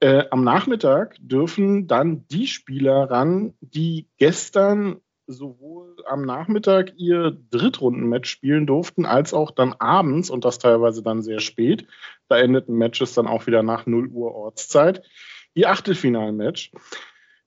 Äh, 0.00 0.24
am 0.30 0.42
Nachmittag 0.42 1.16
dürfen 1.20 1.86
dann 1.86 2.26
die 2.28 2.46
Spieler 2.46 3.10
ran, 3.10 3.54
die 3.60 4.08
gestern 4.18 5.00
sowohl 5.30 5.96
am 6.06 6.22
Nachmittag 6.22 6.92
ihr 6.96 7.36
Drittrundenmatch 7.50 8.28
spielen 8.28 8.66
durften, 8.66 9.06
als 9.06 9.32
auch 9.32 9.50
dann 9.50 9.72
abends 9.74 10.30
und 10.30 10.44
das 10.44 10.58
teilweise 10.58 11.02
dann 11.02 11.22
sehr 11.22 11.40
spät. 11.40 11.86
Da 12.28 12.38
endeten 12.38 12.76
Matches 12.76 13.14
dann 13.14 13.26
auch 13.26 13.46
wieder 13.46 13.62
nach 13.62 13.86
0 13.86 14.08
Uhr 14.08 14.34
Ortszeit. 14.34 15.02
Ihr 15.54 15.70
Achtelfinalmatch. 15.70 16.72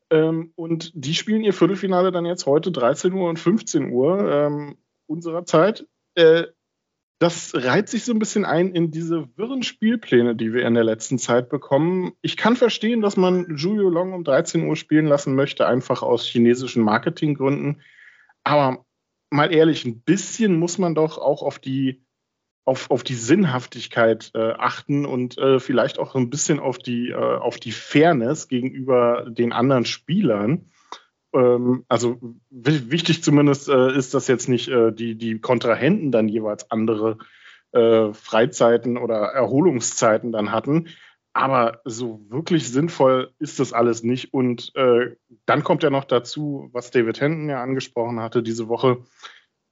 Ähm, 0.09 0.51
und 0.55 0.91
die 0.93 1.13
spielen 1.13 1.43
ihr 1.43 1.53
Viertelfinale 1.53 2.11
dann 2.11 2.25
jetzt 2.25 2.45
heute 2.45 2.71
13 2.71 3.13
Uhr 3.13 3.29
und 3.29 3.39
15 3.39 3.91
Uhr 3.91 4.31
ähm, 4.31 4.77
unserer 5.07 5.45
Zeit. 5.45 5.87
Das 7.19 7.53
reiht 7.55 7.89
sich 7.89 8.03
so 8.03 8.11
ein 8.11 8.19
bisschen 8.19 8.43
ein 8.43 8.73
in 8.73 8.91
diese 8.91 9.29
wirren 9.37 9.63
Spielpläne, 9.63 10.35
die 10.35 10.51
wir 10.51 10.65
in 10.65 10.73
der 10.73 10.83
letzten 10.83 11.17
Zeit 11.17 11.49
bekommen. 11.49 12.13
Ich 12.21 12.37
kann 12.37 12.55
verstehen, 12.55 13.01
dass 13.01 13.17
man 13.17 13.55
Julio 13.55 13.89
Long 13.89 14.13
um 14.13 14.23
13 14.23 14.67
Uhr 14.67 14.75
spielen 14.75 15.05
lassen 15.05 15.35
möchte, 15.35 15.67
einfach 15.67 16.01
aus 16.01 16.25
chinesischen 16.25 16.83
Marketinggründen. 16.83 17.81
Aber 18.43 18.85
mal 19.29 19.53
ehrlich, 19.53 19.85
ein 19.85 20.01
bisschen 20.01 20.57
muss 20.57 20.77
man 20.77 20.95
doch 20.95 21.17
auch 21.17 21.43
auf 21.43 21.59
die, 21.59 22.05
auf, 22.65 22.91
auf 22.91 23.03
die 23.03 23.15
Sinnhaftigkeit 23.15 24.31
äh, 24.35 24.51
achten 24.51 25.05
und 25.05 25.37
äh, 25.37 25.59
vielleicht 25.59 25.99
auch 25.99 26.15
ein 26.15 26.29
bisschen 26.29 26.59
auf 26.59 26.77
die, 26.77 27.09
äh, 27.09 27.15
auf 27.15 27.57
die 27.57 27.71
Fairness 27.71 28.47
gegenüber 28.47 29.25
den 29.29 29.53
anderen 29.53 29.85
Spielern. 29.85 30.69
Ähm, 31.33 31.85
also 31.87 32.19
wichtig 32.49 33.23
zumindest 33.23 33.69
äh, 33.69 33.95
ist, 33.95 34.13
dass 34.13 34.27
jetzt 34.27 34.49
nicht 34.49 34.69
äh, 34.69 34.91
die, 34.91 35.15
die 35.15 35.39
Kontrahenten 35.39 36.11
dann 36.11 36.27
jeweils 36.27 36.69
andere 36.71 37.17
äh, 37.71 38.13
Freizeiten 38.13 38.97
oder 38.97 39.15
Erholungszeiten 39.15 40.31
dann 40.31 40.51
hatten. 40.51 40.89
Aber 41.33 41.81
so 41.83 42.21
wirklich 42.29 42.69
sinnvoll 42.69 43.33
ist 43.39 43.59
das 43.59 43.73
alles 43.73 44.03
nicht. 44.03 44.33
Und 44.33 44.71
äh, 44.75 45.15
dann 45.47 45.63
kommt 45.63 45.81
ja 45.81 45.89
noch 45.89 46.05
dazu, 46.05 46.69
was 46.71 46.91
David 46.91 47.19
Henton 47.19 47.49
ja 47.49 47.61
angesprochen 47.61 48.19
hatte 48.19 48.43
diese 48.43 48.67
Woche, 48.67 48.99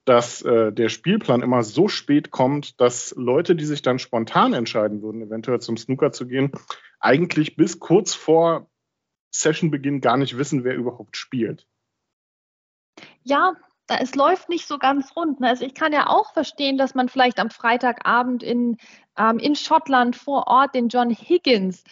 dass 0.05 0.41
äh, 0.41 0.73
der 0.73 0.89
Spielplan 0.89 1.43
immer 1.43 1.61
so 1.61 1.87
spät 1.87 2.31
kommt, 2.31 2.81
dass 2.81 3.13
Leute, 3.15 3.55
die 3.55 3.65
sich 3.65 3.83
dann 3.83 3.99
spontan 3.99 4.53
entscheiden 4.53 5.03
würden, 5.03 5.21
eventuell 5.21 5.59
zum 5.61 5.77
Snooker 5.77 6.11
zu 6.11 6.25
gehen, 6.25 6.51
eigentlich 6.99 7.55
bis 7.55 7.79
kurz 7.79 8.15
vor 8.15 8.70
Sessionbeginn 9.31 10.01
gar 10.01 10.17
nicht 10.17 10.37
wissen, 10.37 10.63
wer 10.63 10.75
überhaupt 10.75 11.17
spielt. 11.17 11.67
Ja, 13.23 13.55
es 13.87 14.15
läuft 14.15 14.49
nicht 14.49 14.67
so 14.67 14.77
ganz 14.77 15.15
rund. 15.15 15.39
Ne? 15.39 15.49
Also 15.49 15.65
ich 15.65 15.73
kann 15.73 15.93
ja 15.93 16.07
auch 16.07 16.33
verstehen, 16.33 16.77
dass 16.77 16.95
man 16.95 17.09
vielleicht 17.09 17.39
am 17.39 17.49
Freitagabend 17.49 18.43
in, 18.43 18.77
ähm, 19.17 19.39
in 19.39 19.55
Schottland 19.55 20.15
vor 20.15 20.47
Ort 20.47 20.75
den 20.75 20.87
John 20.87 21.09
Higgins 21.09 21.83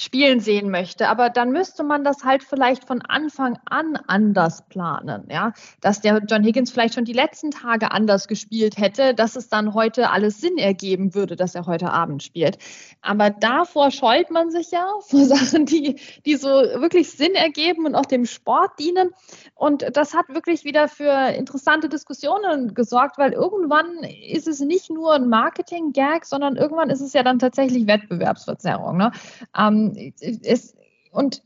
spielen 0.00 0.40
sehen 0.40 0.70
möchte. 0.70 1.08
Aber 1.08 1.28
dann 1.28 1.50
müsste 1.50 1.82
man 1.84 2.04
das 2.04 2.24
halt 2.24 2.42
vielleicht 2.42 2.84
von 2.84 3.02
Anfang 3.02 3.58
an 3.66 3.98
anders 4.06 4.62
planen, 4.68 5.24
ja, 5.30 5.52
dass 5.80 6.00
der 6.00 6.22
John 6.26 6.42
Higgins 6.42 6.70
vielleicht 6.70 6.94
schon 6.94 7.04
die 7.04 7.12
letzten 7.12 7.50
Tage 7.50 7.90
anders 7.92 8.26
gespielt 8.26 8.78
hätte, 8.78 9.14
dass 9.14 9.36
es 9.36 9.48
dann 9.48 9.74
heute 9.74 10.10
alles 10.10 10.40
Sinn 10.40 10.56
ergeben 10.56 11.14
würde, 11.14 11.36
dass 11.36 11.54
er 11.54 11.66
heute 11.66 11.90
Abend 11.90 12.22
spielt. 12.22 12.58
Aber 13.02 13.30
davor 13.30 13.90
scheut 13.90 14.30
man 14.30 14.50
sich 14.50 14.70
ja 14.70 14.86
vor 15.00 15.24
Sachen, 15.24 15.66
die, 15.66 16.00
die 16.24 16.36
so 16.36 16.48
wirklich 16.48 17.10
Sinn 17.10 17.34
ergeben 17.34 17.84
und 17.84 17.94
auch 17.94 18.06
dem 18.06 18.24
Sport 18.24 18.78
dienen. 18.78 19.10
Und 19.54 19.84
das 19.96 20.14
hat 20.14 20.28
wirklich 20.30 20.64
wieder 20.64 20.88
für 20.88 21.28
interessante 21.34 21.88
Diskussionen 21.90 22.74
gesorgt, 22.74 23.18
weil 23.18 23.32
irgendwann 23.32 23.86
ist 24.32 24.48
es 24.48 24.60
nicht 24.60 24.90
nur 24.90 25.12
ein 25.12 25.28
Marketing-Gag, 25.28 26.24
sondern 26.24 26.56
irgendwann 26.56 26.88
ist 26.88 27.02
es 27.02 27.12
ja 27.12 27.22
dann 27.22 27.38
tatsächlich 27.38 27.86
Wettbewerbsverzerrung. 27.86 28.96
Ne? 28.96 29.12
Ähm, 29.56 29.89
es, 29.96 30.74
und 31.10 31.42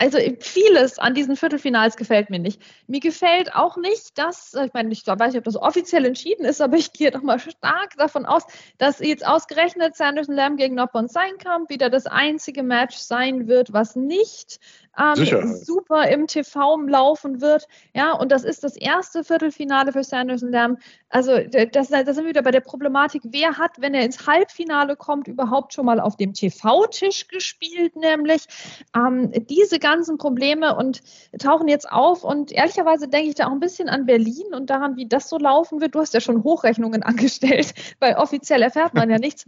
also 0.00 0.18
vieles 0.38 1.00
an 1.00 1.14
diesen 1.14 1.34
Viertelfinals 1.34 1.96
gefällt 1.96 2.30
mir 2.30 2.38
nicht. 2.38 2.62
Mir 2.86 3.00
gefällt 3.00 3.52
auch 3.56 3.76
nicht, 3.76 4.16
dass, 4.16 4.54
ich 4.54 4.72
meine, 4.72 4.92
ich 4.92 5.04
weiß 5.04 5.32
nicht, 5.32 5.38
ob 5.38 5.44
das 5.44 5.56
offiziell 5.56 6.04
entschieden 6.04 6.44
ist, 6.44 6.60
aber 6.60 6.76
ich 6.76 6.92
gehe 6.94 7.10
doch 7.10 7.22
mal 7.22 7.40
stark 7.40 7.96
davon 7.96 8.24
aus, 8.24 8.44
dass 8.78 9.00
jetzt 9.00 9.26
ausgerechnet 9.26 9.96
Sanderson 9.96 10.36
Lamb 10.36 10.56
gegen 10.56 10.76
Noppon 10.76 11.08
Seinkamp 11.08 11.68
wieder 11.68 11.90
das 11.90 12.06
einzige 12.06 12.62
Match 12.62 12.96
sein 12.96 13.48
wird, 13.48 13.72
was 13.72 13.96
nicht 13.96 14.60
ähm, 14.98 15.54
super 15.54 16.08
im 16.08 16.26
TV 16.26 16.80
laufen 16.82 17.40
wird. 17.40 17.68
Ja, 17.94 18.12
und 18.12 18.32
das 18.32 18.44
ist 18.44 18.64
das 18.64 18.76
erste 18.76 19.24
Viertelfinale 19.24 19.92
für 19.92 20.02
Sanderson 20.02 20.50
Lamb. 20.50 20.80
Also 21.08 21.38
das, 21.72 21.88
da 21.88 22.04
sind 22.04 22.24
wir 22.24 22.30
wieder 22.30 22.42
bei 22.42 22.50
der 22.50 22.60
Problematik, 22.60 23.22
wer 23.24 23.58
hat, 23.58 23.80
wenn 23.80 23.94
er 23.94 24.04
ins 24.04 24.26
Halbfinale 24.26 24.96
kommt, 24.96 25.28
überhaupt 25.28 25.72
schon 25.72 25.86
mal 25.86 26.00
auf 26.00 26.16
dem 26.16 26.34
TV-Tisch 26.34 27.28
gespielt, 27.28 27.96
nämlich 27.96 28.46
ähm, 28.94 29.30
diese 29.48 29.78
ganzen 29.78 30.18
Probleme 30.18 30.76
und 30.76 31.02
tauchen 31.38 31.68
jetzt 31.68 31.90
auf. 31.90 32.24
Und 32.24 32.52
ehrlicherweise 32.52 33.08
denke 33.08 33.28
ich 33.28 33.34
da 33.36 33.46
auch 33.46 33.52
ein 33.52 33.60
bisschen 33.60 33.88
an 33.88 34.06
Berlin 34.06 34.54
und 34.54 34.68
daran, 34.70 34.96
wie 34.96 35.06
das 35.06 35.28
so 35.28 35.38
laufen 35.38 35.80
wird. 35.80 35.94
Du 35.94 36.00
hast 36.00 36.14
ja 36.14 36.20
schon 36.20 36.44
Hochrechnungen 36.44 37.02
angestellt, 37.04 37.74
weil 38.00 38.16
offiziell 38.16 38.62
erfährt 38.62 38.94
man 38.94 39.10
ja 39.10 39.18
nichts. 39.18 39.46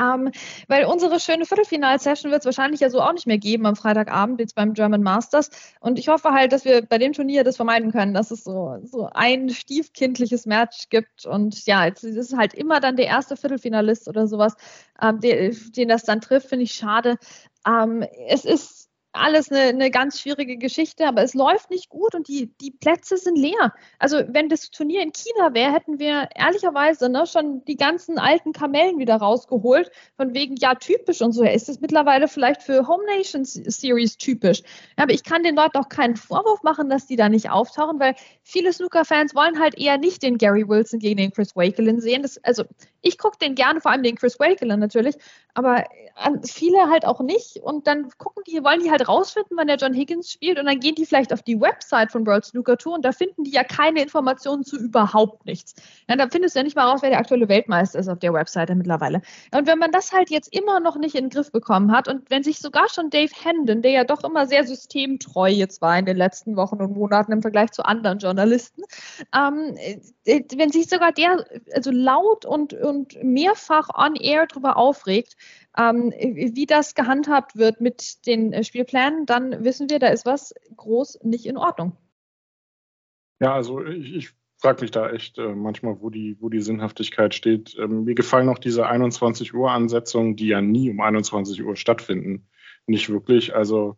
Ähm, 0.00 0.30
weil 0.68 0.86
unsere 0.86 1.20
schöne 1.20 1.44
Viertelfinal-Session 1.44 2.30
wird 2.30 2.40
es 2.40 2.46
wahrscheinlich 2.46 2.80
ja 2.80 2.90
so 2.90 3.00
auch 3.00 3.12
nicht 3.12 3.26
mehr 3.26 3.38
geben 3.38 3.66
am 3.66 3.76
Freitagabend, 3.76 4.40
jetzt 4.40 4.54
beim 4.54 4.72
German 4.72 5.02
Masters. 5.02 5.50
Und 5.80 5.98
ich 5.98 6.08
hoffe 6.08 6.30
halt, 6.30 6.52
dass 6.52 6.64
wir 6.64 6.82
bei 6.82 6.98
dem 6.98 7.12
Turnier 7.12 7.44
das 7.44 7.56
vermeiden 7.56 7.92
können, 7.92 8.14
dass 8.14 8.30
es 8.30 8.44
so, 8.44 8.78
so 8.84 9.08
ein 9.12 9.50
stiefkindliches 9.50 10.46
Match 10.46 10.88
gibt. 10.88 11.26
Und 11.26 11.66
ja, 11.66 11.84
jetzt 11.84 12.04
ist 12.04 12.36
halt 12.36 12.54
immer 12.54 12.80
dann 12.80 12.96
der 12.96 13.06
erste 13.06 13.36
Viertelfinalist 13.36 14.08
oder 14.08 14.26
sowas, 14.26 14.54
ähm, 15.00 15.20
den, 15.20 15.56
den 15.76 15.88
das 15.88 16.04
dann 16.04 16.20
trifft, 16.20 16.48
finde 16.48 16.64
ich 16.64 16.72
schade. 16.72 17.18
Ähm, 17.66 18.04
es 18.28 18.44
ist 18.44 18.91
alles 19.12 19.50
eine, 19.50 19.60
eine 19.60 19.90
ganz 19.90 20.20
schwierige 20.20 20.56
Geschichte, 20.56 21.06
aber 21.06 21.22
es 21.22 21.34
läuft 21.34 21.70
nicht 21.70 21.90
gut 21.90 22.14
und 22.14 22.28
die, 22.28 22.50
die 22.60 22.70
Plätze 22.70 23.18
sind 23.18 23.36
leer. 23.36 23.74
Also 23.98 24.22
wenn 24.28 24.48
das 24.48 24.70
Turnier 24.70 25.02
in 25.02 25.12
China 25.12 25.52
wäre, 25.52 25.72
hätten 25.72 25.98
wir 25.98 26.30
ehrlicherweise 26.34 27.10
ne, 27.10 27.26
schon 27.26 27.62
die 27.66 27.76
ganzen 27.76 28.18
alten 28.18 28.52
Kamellen 28.52 28.98
wieder 28.98 29.16
rausgeholt, 29.16 29.90
von 30.16 30.34
wegen, 30.34 30.56
ja, 30.56 30.74
typisch 30.74 31.20
und 31.20 31.32
so. 31.32 31.44
Ist 31.44 31.68
es 31.68 31.80
mittlerweile 31.80 32.26
vielleicht 32.26 32.62
für 32.62 32.88
Home 32.88 33.04
Nations 33.04 33.52
Series 33.52 34.16
typisch? 34.16 34.62
Aber 34.96 35.12
ich 35.12 35.24
kann 35.24 35.42
den 35.42 35.56
Leuten 35.56 35.76
auch 35.76 35.90
keinen 35.90 36.16
Vorwurf 36.16 36.62
machen, 36.62 36.88
dass 36.88 37.06
die 37.06 37.16
da 37.16 37.28
nicht 37.28 37.50
auftauchen, 37.50 38.00
weil 38.00 38.14
viele 38.42 38.72
Snooker-Fans 38.72 39.34
wollen 39.34 39.60
halt 39.60 39.78
eher 39.78 39.98
nicht 39.98 40.22
den 40.22 40.38
Gary 40.38 40.66
Wilson 40.66 41.00
gegen 41.00 41.18
den 41.18 41.32
Chris 41.32 41.54
Wakelin 41.54 42.00
sehen. 42.00 42.22
Das, 42.22 42.42
also 42.44 42.64
ich 43.02 43.18
gucke 43.18 43.36
den 43.38 43.54
gerne, 43.54 43.82
vor 43.82 43.90
allem 43.90 44.02
den 44.02 44.16
Chris 44.16 44.40
Wakelin 44.40 44.80
natürlich, 44.80 45.16
aber 45.54 45.84
viele 46.44 46.88
halt 46.88 47.04
auch 47.04 47.20
nicht. 47.20 47.56
Und 47.56 47.86
dann 47.86 48.08
gucken 48.16 48.42
die, 48.46 48.62
wollen 48.64 48.80
die 48.80 48.90
halt 48.90 49.01
rausfinden, 49.02 49.56
wann 49.56 49.66
der 49.66 49.76
John 49.76 49.94
Higgins 49.94 50.30
spielt 50.30 50.58
und 50.58 50.66
dann 50.66 50.80
gehen 50.80 50.94
die 50.94 51.06
vielleicht 51.06 51.32
auf 51.32 51.42
die 51.42 51.60
Website 51.60 52.12
von 52.12 52.26
World 52.26 52.44
Snooker 52.44 52.76
Tour 52.76 52.94
und 52.94 53.04
da 53.04 53.12
finden 53.12 53.44
die 53.44 53.50
ja 53.50 53.64
keine 53.64 54.02
Informationen 54.02 54.64
zu 54.64 54.76
überhaupt 54.76 55.46
nichts. 55.46 55.74
Ja, 56.08 56.16
da 56.16 56.28
findest 56.28 56.54
du 56.54 56.60
ja 56.60 56.64
nicht 56.64 56.76
mal 56.76 56.88
raus, 56.88 57.00
wer 57.02 57.10
der 57.10 57.18
aktuelle 57.18 57.48
Weltmeister 57.48 57.98
ist 57.98 58.08
auf 58.08 58.18
der 58.18 58.32
Webseite 58.32 58.74
mittlerweile. 58.74 59.22
Und 59.54 59.66
wenn 59.66 59.78
man 59.78 59.92
das 59.92 60.12
halt 60.12 60.30
jetzt 60.30 60.54
immer 60.54 60.80
noch 60.80 60.96
nicht 60.96 61.14
in 61.14 61.24
den 61.24 61.30
Griff 61.30 61.52
bekommen 61.52 61.92
hat 61.92 62.08
und 62.08 62.30
wenn 62.30 62.42
sich 62.42 62.58
sogar 62.58 62.88
schon 62.88 63.10
Dave 63.10 63.32
Hendon, 63.42 63.82
der 63.82 63.92
ja 63.92 64.04
doch 64.04 64.24
immer 64.24 64.46
sehr 64.46 64.64
systemtreu 64.64 65.48
jetzt 65.48 65.80
war 65.82 65.98
in 65.98 66.06
den 66.06 66.16
letzten 66.16 66.56
Wochen 66.56 66.76
und 66.76 66.96
Monaten 66.96 67.32
im 67.32 67.42
Vergleich 67.42 67.72
zu 67.72 67.84
anderen 67.84 68.18
Journalisten, 68.18 68.82
ähm, 69.34 69.76
äh, 70.24 70.42
wenn 70.56 70.70
sich 70.70 70.88
sogar 70.88 71.12
der 71.12 71.44
also 71.74 71.90
laut 71.90 72.44
und, 72.44 72.74
und 72.74 73.22
mehrfach 73.22 73.88
on 73.94 74.14
air 74.16 74.46
darüber 74.46 74.76
aufregt, 74.76 75.36
ähm, 75.76 76.12
wie 76.12 76.66
das 76.66 76.94
gehandhabt 76.94 77.56
wird 77.56 77.80
mit 77.80 78.26
den 78.26 78.52
äh, 78.52 78.64
Spielplänen, 78.64 79.26
dann 79.26 79.64
wissen 79.64 79.88
wir, 79.88 79.98
da 79.98 80.08
ist 80.08 80.26
was 80.26 80.54
groß 80.76 81.20
nicht 81.22 81.46
in 81.46 81.56
Ordnung. 81.56 81.96
Ja, 83.40 83.54
also 83.54 83.84
ich, 83.84 84.14
ich 84.14 84.30
frage 84.58 84.82
mich 84.82 84.90
da 84.90 85.10
echt 85.10 85.38
äh, 85.38 85.54
manchmal, 85.54 86.00
wo 86.00 86.10
die, 86.10 86.36
wo 86.40 86.48
die 86.48 86.60
Sinnhaftigkeit 86.60 87.34
steht. 87.34 87.76
Ähm, 87.78 88.04
mir 88.04 88.14
gefallen 88.14 88.48
auch 88.48 88.58
diese 88.58 88.86
21 88.86 89.54
Uhr 89.54 89.70
Ansetzungen, 89.70 90.36
die 90.36 90.46
ja 90.46 90.60
nie 90.60 90.90
um 90.90 91.00
21 91.00 91.62
Uhr 91.64 91.74
stattfinden, 91.76 92.48
nicht 92.86 93.08
wirklich. 93.08 93.54
Also, 93.54 93.96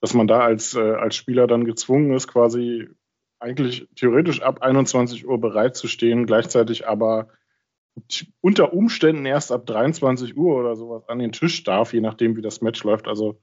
dass 0.00 0.14
man 0.14 0.26
da 0.26 0.40
als, 0.40 0.74
äh, 0.74 0.80
als 0.80 1.16
Spieler 1.16 1.46
dann 1.46 1.64
gezwungen 1.64 2.12
ist, 2.12 2.28
quasi 2.28 2.88
eigentlich 3.40 3.88
theoretisch 3.96 4.42
ab 4.42 4.62
21 4.62 5.26
Uhr 5.26 5.40
bereit 5.40 5.76
zu 5.76 5.88
stehen, 5.88 6.26
gleichzeitig 6.26 6.86
aber 6.86 7.28
unter 8.40 8.72
Umständen 8.72 9.24
erst 9.26 9.52
ab 9.52 9.66
23 9.66 10.36
Uhr 10.36 10.56
oder 10.56 10.76
sowas 10.76 11.08
an 11.08 11.18
den 11.18 11.32
Tisch 11.32 11.62
darf, 11.64 11.92
je 11.92 12.00
nachdem, 12.00 12.36
wie 12.36 12.42
das 12.42 12.60
Match 12.60 12.82
läuft. 12.84 13.06
Also 13.06 13.40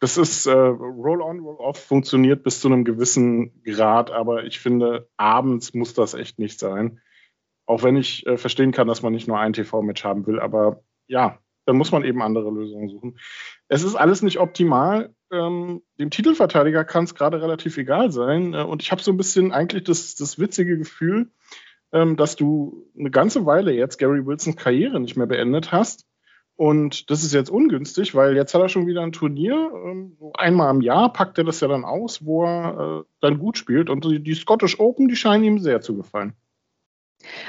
das 0.00 0.18
ist 0.18 0.46
äh, 0.46 0.52
Roll-on, 0.52 1.40
Roll-off 1.40 1.78
funktioniert 1.78 2.42
bis 2.42 2.60
zu 2.60 2.68
einem 2.68 2.84
gewissen 2.84 3.62
Grad, 3.62 4.10
aber 4.10 4.44
ich 4.44 4.60
finde, 4.60 5.08
abends 5.16 5.74
muss 5.74 5.94
das 5.94 6.14
echt 6.14 6.38
nicht 6.38 6.58
sein. 6.58 7.00
Auch 7.66 7.82
wenn 7.82 7.96
ich 7.96 8.26
äh, 8.26 8.36
verstehen 8.36 8.72
kann, 8.72 8.88
dass 8.88 9.02
man 9.02 9.12
nicht 9.12 9.28
nur 9.28 9.38
ein 9.38 9.52
TV-Match 9.52 10.04
haben 10.04 10.26
will, 10.26 10.40
aber 10.40 10.82
ja, 11.06 11.38
dann 11.64 11.76
muss 11.76 11.92
man 11.92 12.02
eben 12.02 12.22
andere 12.22 12.50
Lösungen 12.50 12.88
suchen. 12.88 13.18
Es 13.68 13.82
ist 13.82 13.94
alles 13.94 14.22
nicht 14.22 14.38
optimal. 14.38 15.14
Ähm, 15.30 15.82
dem 15.98 16.10
Titelverteidiger 16.10 16.84
kann 16.84 17.04
es 17.04 17.14
gerade 17.14 17.42
relativ 17.42 17.76
egal 17.76 18.10
sein. 18.10 18.54
Äh, 18.54 18.62
und 18.62 18.82
ich 18.82 18.90
habe 18.90 19.02
so 19.02 19.10
ein 19.10 19.18
bisschen 19.18 19.52
eigentlich 19.52 19.84
das, 19.84 20.14
das 20.14 20.38
witzige 20.38 20.78
Gefühl, 20.78 21.30
ähm, 21.92 22.16
dass 22.16 22.36
du 22.36 22.86
eine 22.98 23.10
ganze 23.10 23.46
Weile 23.46 23.72
jetzt 23.72 23.98
Gary 23.98 24.24
Wilsons 24.26 24.56
Karriere 24.56 25.00
nicht 25.00 25.16
mehr 25.16 25.26
beendet 25.26 25.72
hast. 25.72 26.06
Und 26.56 27.08
das 27.10 27.22
ist 27.22 27.32
jetzt 27.32 27.50
ungünstig, 27.50 28.16
weil 28.16 28.34
jetzt 28.34 28.52
hat 28.52 28.60
er 28.60 28.68
schon 28.68 28.88
wieder 28.88 29.02
ein 29.02 29.12
Turnier. 29.12 29.70
Ähm, 29.86 30.16
einmal 30.34 30.74
im 30.74 30.80
Jahr 30.80 31.12
packt 31.12 31.38
er 31.38 31.44
das 31.44 31.60
ja 31.60 31.68
dann 31.68 31.84
aus, 31.84 32.24
wo 32.24 32.44
er 32.44 33.00
äh, 33.00 33.04
dann 33.20 33.38
gut 33.38 33.56
spielt. 33.56 33.88
Und 33.88 34.04
die, 34.04 34.20
die 34.20 34.34
Scottish 34.34 34.80
Open, 34.80 35.06
die 35.06 35.14
scheinen 35.14 35.44
ihm 35.44 35.58
sehr 35.60 35.80
zu 35.80 35.96
gefallen. 35.96 36.34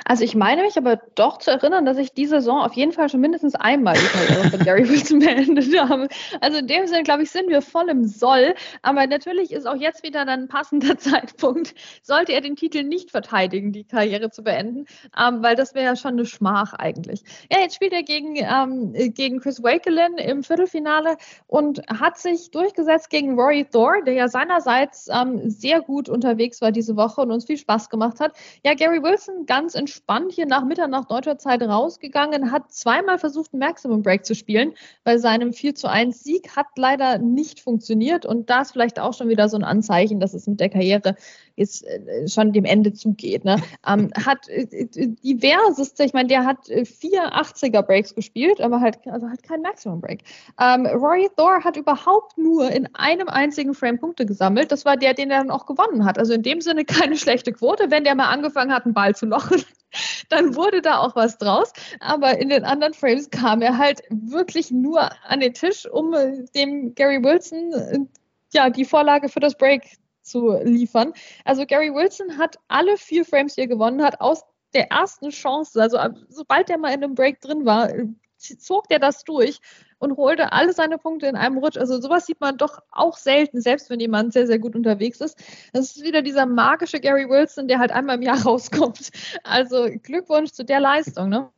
Also 0.06 0.24
ich 0.24 0.36
meine 0.36 0.64
mich 0.64 0.78
aber 0.78 0.98
doch 1.16 1.38
zu 1.38 1.52
erinnern, 1.52 1.86
dass 1.86 1.98
ich 1.98 2.14
diese 2.14 2.36
Saison 2.36 2.62
auf 2.62 2.74
jeden 2.74 2.92
Fall 2.92 3.10
schon 3.10 3.22
mindestens 3.22 3.56
einmal 3.56 3.96
die 3.96 4.08
Karriere 4.08 4.50
von 4.50 4.60
Gary 4.60 4.90
Wilson 4.90 5.20
beendet 5.20 5.80
habe. 5.80 6.08
Also 6.42 6.58
in 6.58 6.68
dem 6.68 6.88
Sinne, 6.88 7.04
glaube 7.04 7.24
ich, 7.24 7.32
sind 7.32 7.50
wir 7.50 7.62
voll 7.62 7.90
im 7.90 8.06
Soll. 8.06 8.56
Aber 8.82 9.06
natürlich 9.06 9.52
ist 9.52 9.68
auch 9.68 9.76
jetzt 9.76 10.04
wieder 10.04 10.28
ein 10.28 10.48
passender 10.48 10.98
Zeitpunkt, 10.98 11.76
sollte 12.02 12.34
er 12.34 12.42
den 12.42 12.56
Titel 12.56 12.84
nicht 12.84 13.12
verteidigen, 13.12 13.72
die 13.72 13.84
Karriere 13.84 14.32
zu 14.32 14.44
beenden, 14.44 14.86
ähm, 15.18 15.44
weil 15.44 15.56
das 15.56 15.76
wäre 15.76 15.86
ja 15.86 15.96
schon 15.96 16.14
eine 16.14 16.26
Schmach 16.26 16.74
eigentlich. 16.74 17.24
Ja, 17.52 17.60
jetzt 17.60 17.76
spielt 17.76 17.94
er 17.94 18.04
gegen, 18.04 18.36
ähm, 18.38 19.14
gegen 19.14 19.40
Chris 19.40 19.62
Wakelin 19.62 20.18
im 20.18 20.44
Viertelfinale 20.44 21.18
und 21.48 21.82
hat 21.88 22.18
sich 22.18 22.52
durchgesetzt 22.52 23.10
gegen 23.10 23.40
Rory 23.40 23.66
Thor, 23.66 24.02
der 24.04 24.14
ja 24.14 24.28
seinerseits 24.28 25.08
ähm, 25.14 25.50
sehr 25.50 25.82
gut 25.82 26.10
unterwegs 26.10 26.62
war 26.62 26.72
diese 26.72 26.96
Woche 26.96 27.22
und 27.22 27.32
uns 27.32 27.46
viel 27.46 27.58
Spaß 27.58 27.90
gemacht 27.90 28.20
hat. 28.20 28.34
Ja, 28.64 28.74
Gary 28.74 29.02
Wilson, 29.04 29.46
ganz 29.46 29.59
ganz 29.60 29.75
entspannt 29.75 30.32
hier 30.32 30.46
nach 30.46 30.63
Mitternacht 30.63 31.12
deutscher 31.12 31.38
Zeit 31.38 31.62
rausgegangen, 31.62 32.50
hat 32.50 32.72
zweimal 32.72 33.20
versucht, 33.20 33.51
einen 33.51 33.60
Maximum 33.60 34.04
Break 34.04 34.25
zu 34.25 34.34
spielen. 34.34 34.74
Bei 35.04 35.18
seinem 35.18 35.51
4 35.51 35.75
zu 35.75 35.89
1 35.89 36.24
Sieg 36.24 36.56
hat 36.56 36.68
leider 36.78 37.18
nicht 37.18 37.60
funktioniert 37.60 38.25
und 38.25 38.50
da 38.50 38.62
ist 38.62 38.72
vielleicht 38.72 39.00
auch 39.00 39.13
schon 39.13 39.28
wieder 39.28 39.50
so 39.50 39.58
ein 39.58 39.66
Anzeichen, 39.66 40.22
dass 40.22 40.34
es 40.34 40.48
mit 40.48 40.62
der 40.62 40.70
Karriere 40.70 41.16
jetzt 41.60 41.86
äh, 41.86 42.28
schon 42.28 42.54
dem 42.54 42.66
Ende 42.66 42.94
zugeht. 42.94 43.46
Ne? 43.46 43.58
Ähm, 43.86 44.12
hat 44.25 44.50
äh, 44.50 44.63
äh 44.72 45.08
diverseste, 45.24 46.04
ich 46.04 46.13
meine, 46.13 46.28
der 46.30 46.46
hat 46.46 46.66
vier 46.66 47.34
80er 47.34 47.82
Breaks 47.84 48.16
gespielt, 48.16 48.62
aber 48.62 48.82
halt, 48.82 49.00
also 49.06 49.28
halt 49.28 49.44
kein 49.44 49.62
Maximum 49.62 50.01
Break. 50.01 50.24
Ähm, 50.60 50.86
Rory 50.88 51.30
Thor 51.36 51.63
hat 51.63 51.78
überhaupt 51.78 52.38
nur 52.38 52.72
in 52.72 52.88
einem 52.96 53.30
einzigen 53.30 53.74
Frame 53.74 54.00
Punkte 54.00 54.25
gesammelt. 54.25 54.72
Das 54.72 54.86
war 54.86 54.98
der, 54.98 55.13
den 55.13 55.30
er 55.30 55.39
dann 55.39 55.51
auch 55.51 55.66
gewonnen 55.66 56.06
hat. 56.06 56.18
Also 56.18 56.34
in 56.34 56.44
dem 56.44 56.62
Sinne 56.62 56.86
keine 56.86 57.18
schlechte 57.18 57.51
Quote. 57.51 57.92
Wenn 57.92 58.04
der 58.04 58.16
mal 58.16 58.30
angefangen 58.30 58.74
hat, 58.74 58.86
einen 58.86 58.94
Ball 58.94 59.16
zu 59.16 59.25
lochen, 59.25 59.63
dann 60.30 60.56
wurde 60.56 60.82
da 60.82 61.00
auch 61.00 61.16
was 61.16 61.38
draus. 61.38 61.74
Aber 62.00 62.39
in 62.39 62.50
den 62.50 62.63
anderen 62.63 62.94
Frames 62.94 63.30
kam 63.30 63.62
er 63.62 63.78
halt 63.78 64.01
wirklich 64.10 64.72
nur 64.72 65.10
an 65.28 65.42
den 65.42 65.54
Tisch, 65.54 65.86
um 65.89 66.16
dem 66.56 66.96
Gary 66.96 67.24
Wilson 67.24 68.08
ja, 68.54 68.70
die 68.70 68.86
Vorlage 68.86 69.30
für 69.30 69.39
das 69.39 69.56
Break 69.56 69.99
zu 70.29 70.59
liefern. 70.63 71.13
Also 71.45 71.65
Gary 71.65 71.93
Wilson 71.93 72.38
hat 72.38 72.57
alle 72.67 72.98
vier 72.98 73.25
Frames, 73.25 73.55
die 73.55 73.62
er 73.62 73.67
gewonnen 73.67 74.03
hat, 74.03 74.21
aus 74.21 74.43
der 74.74 74.91
ersten 74.91 75.29
Chance, 75.29 75.81
also 75.81 75.98
sobald 76.29 76.69
er 76.69 76.77
mal 76.77 76.93
in 76.93 77.03
einem 77.03 77.15
Break 77.15 77.41
drin 77.41 77.65
war, 77.65 77.89
zog 78.38 78.88
der 78.88 79.00
das 79.00 79.24
durch 79.24 79.59
und 79.98 80.15
holte 80.17 80.51
alle 80.53 80.74
seine 80.74 80.98
Punkte 80.98 81.27
in 81.27 81.36
einem 81.36 81.57
Rutsch. 81.57 81.77
Also 81.77 82.00
sowas 82.00 82.25
sieht 82.25 82.39
man 82.39 82.57
doch 82.57 82.79
auch 82.91 83.17
selten, 83.17 83.62
selbst 83.62 83.89
wenn 83.89 84.00
jemand 84.00 84.33
sehr, 84.33 84.48
sehr 84.48 84.59
gut 84.59 84.75
unterwegs 84.75 85.19
ist. 85.19 85.38
Das 85.74 85.95
ist 85.95 86.03
wieder 86.03 86.21
dieser 86.21 86.45
magische 86.45 87.00
Gary 87.00 87.27
Wilson, 87.27 87.67
der 87.67 87.79
halt 87.79 87.91
einmal 87.91 88.15
im 88.15 88.21
Jahr 88.21 88.41
rauskommt. 88.45 89.09
Also 89.43 89.88
Glückwunsch 90.01 90.51
zu 90.51 90.63
der 90.63 90.79
Leistung, 90.79 91.29
ne? 91.29 91.50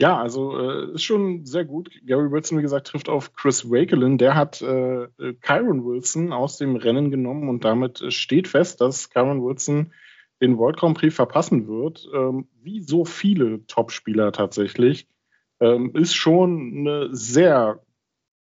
Ja, 0.00 0.16
also 0.18 0.58
äh, 0.58 0.94
ist 0.94 1.02
schon 1.02 1.44
sehr 1.44 1.66
gut. 1.66 1.90
Gary 2.06 2.30
Wilson, 2.30 2.56
wie 2.56 2.62
gesagt, 2.62 2.86
trifft 2.86 3.10
auf 3.10 3.34
Chris 3.34 3.70
Wakelin. 3.70 4.16
Der 4.16 4.34
hat 4.34 4.62
äh, 4.62 5.08
Kyron 5.42 5.84
Wilson 5.84 6.32
aus 6.32 6.56
dem 6.56 6.76
Rennen 6.76 7.10
genommen 7.10 7.50
und 7.50 7.64
damit 7.66 8.02
steht 8.08 8.48
fest, 8.48 8.80
dass 8.80 9.10
Kyron 9.10 9.44
Wilson 9.44 9.92
den 10.40 10.56
World 10.56 10.78
Grand 10.78 10.96
Prix 10.96 11.14
verpassen 11.14 11.68
wird, 11.68 12.08
ähm, 12.14 12.48
wie 12.62 12.80
so 12.80 13.04
viele 13.04 13.66
Topspieler 13.66 14.32
tatsächlich, 14.32 15.06
ähm, 15.60 15.90
ist 15.94 16.14
schon 16.14 16.78
eine 16.78 17.14
sehr 17.14 17.80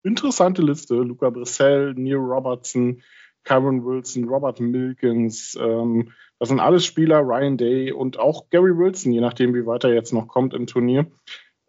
interessante 0.04 0.62
Liste. 0.62 0.94
Luca 0.94 1.30
Brissell, 1.30 1.94
Neil 1.94 2.14
Robertson, 2.14 3.02
Kyron 3.42 3.84
Wilson, 3.84 4.28
Robert 4.28 4.60
Milkins, 4.60 5.58
ähm, 5.60 6.12
das 6.40 6.48
sind 6.48 6.58
alles 6.58 6.86
Spieler, 6.86 7.20
Ryan 7.20 7.58
Day 7.58 7.92
und 7.92 8.18
auch 8.18 8.48
Gary 8.48 8.76
Wilson, 8.76 9.12
je 9.12 9.20
nachdem, 9.20 9.54
wie 9.54 9.66
weit 9.66 9.84
er 9.84 9.92
jetzt 9.92 10.12
noch 10.12 10.26
kommt 10.26 10.54
im 10.54 10.66
Turnier. 10.66 11.06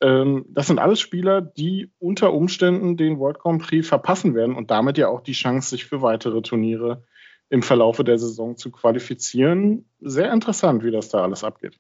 Ähm, 0.02 0.46
das 0.48 0.68
sind 0.68 0.80
alles 0.80 1.02
Spieler, 1.02 1.42
die 1.42 1.92
unter 2.00 2.34
Umständen 2.34 2.96
den 2.96 3.20
World 3.20 3.40
Grand 3.40 3.62
Prix 3.62 3.86
verpassen 3.86 4.34
werden 4.34 4.56
und 4.56 4.72
damit 4.72 4.98
ja 4.98 5.10
auch 5.10 5.22
die 5.22 5.34
Chance, 5.34 5.70
sich 5.70 5.86
für 5.86 6.02
weitere 6.02 6.42
Turniere 6.42 7.04
im 7.50 7.64
Verlaufe 7.64 8.06
der 8.06 8.18
Saison 8.18 8.56
zu 8.56 8.72
qualifizieren. 8.72 9.90
Sehr 10.00 10.32
interessant, 10.32 10.86
wie 10.86 10.92
das 10.92 11.10
da 11.10 11.22
alles 11.22 11.44
abgeht. 11.44 11.78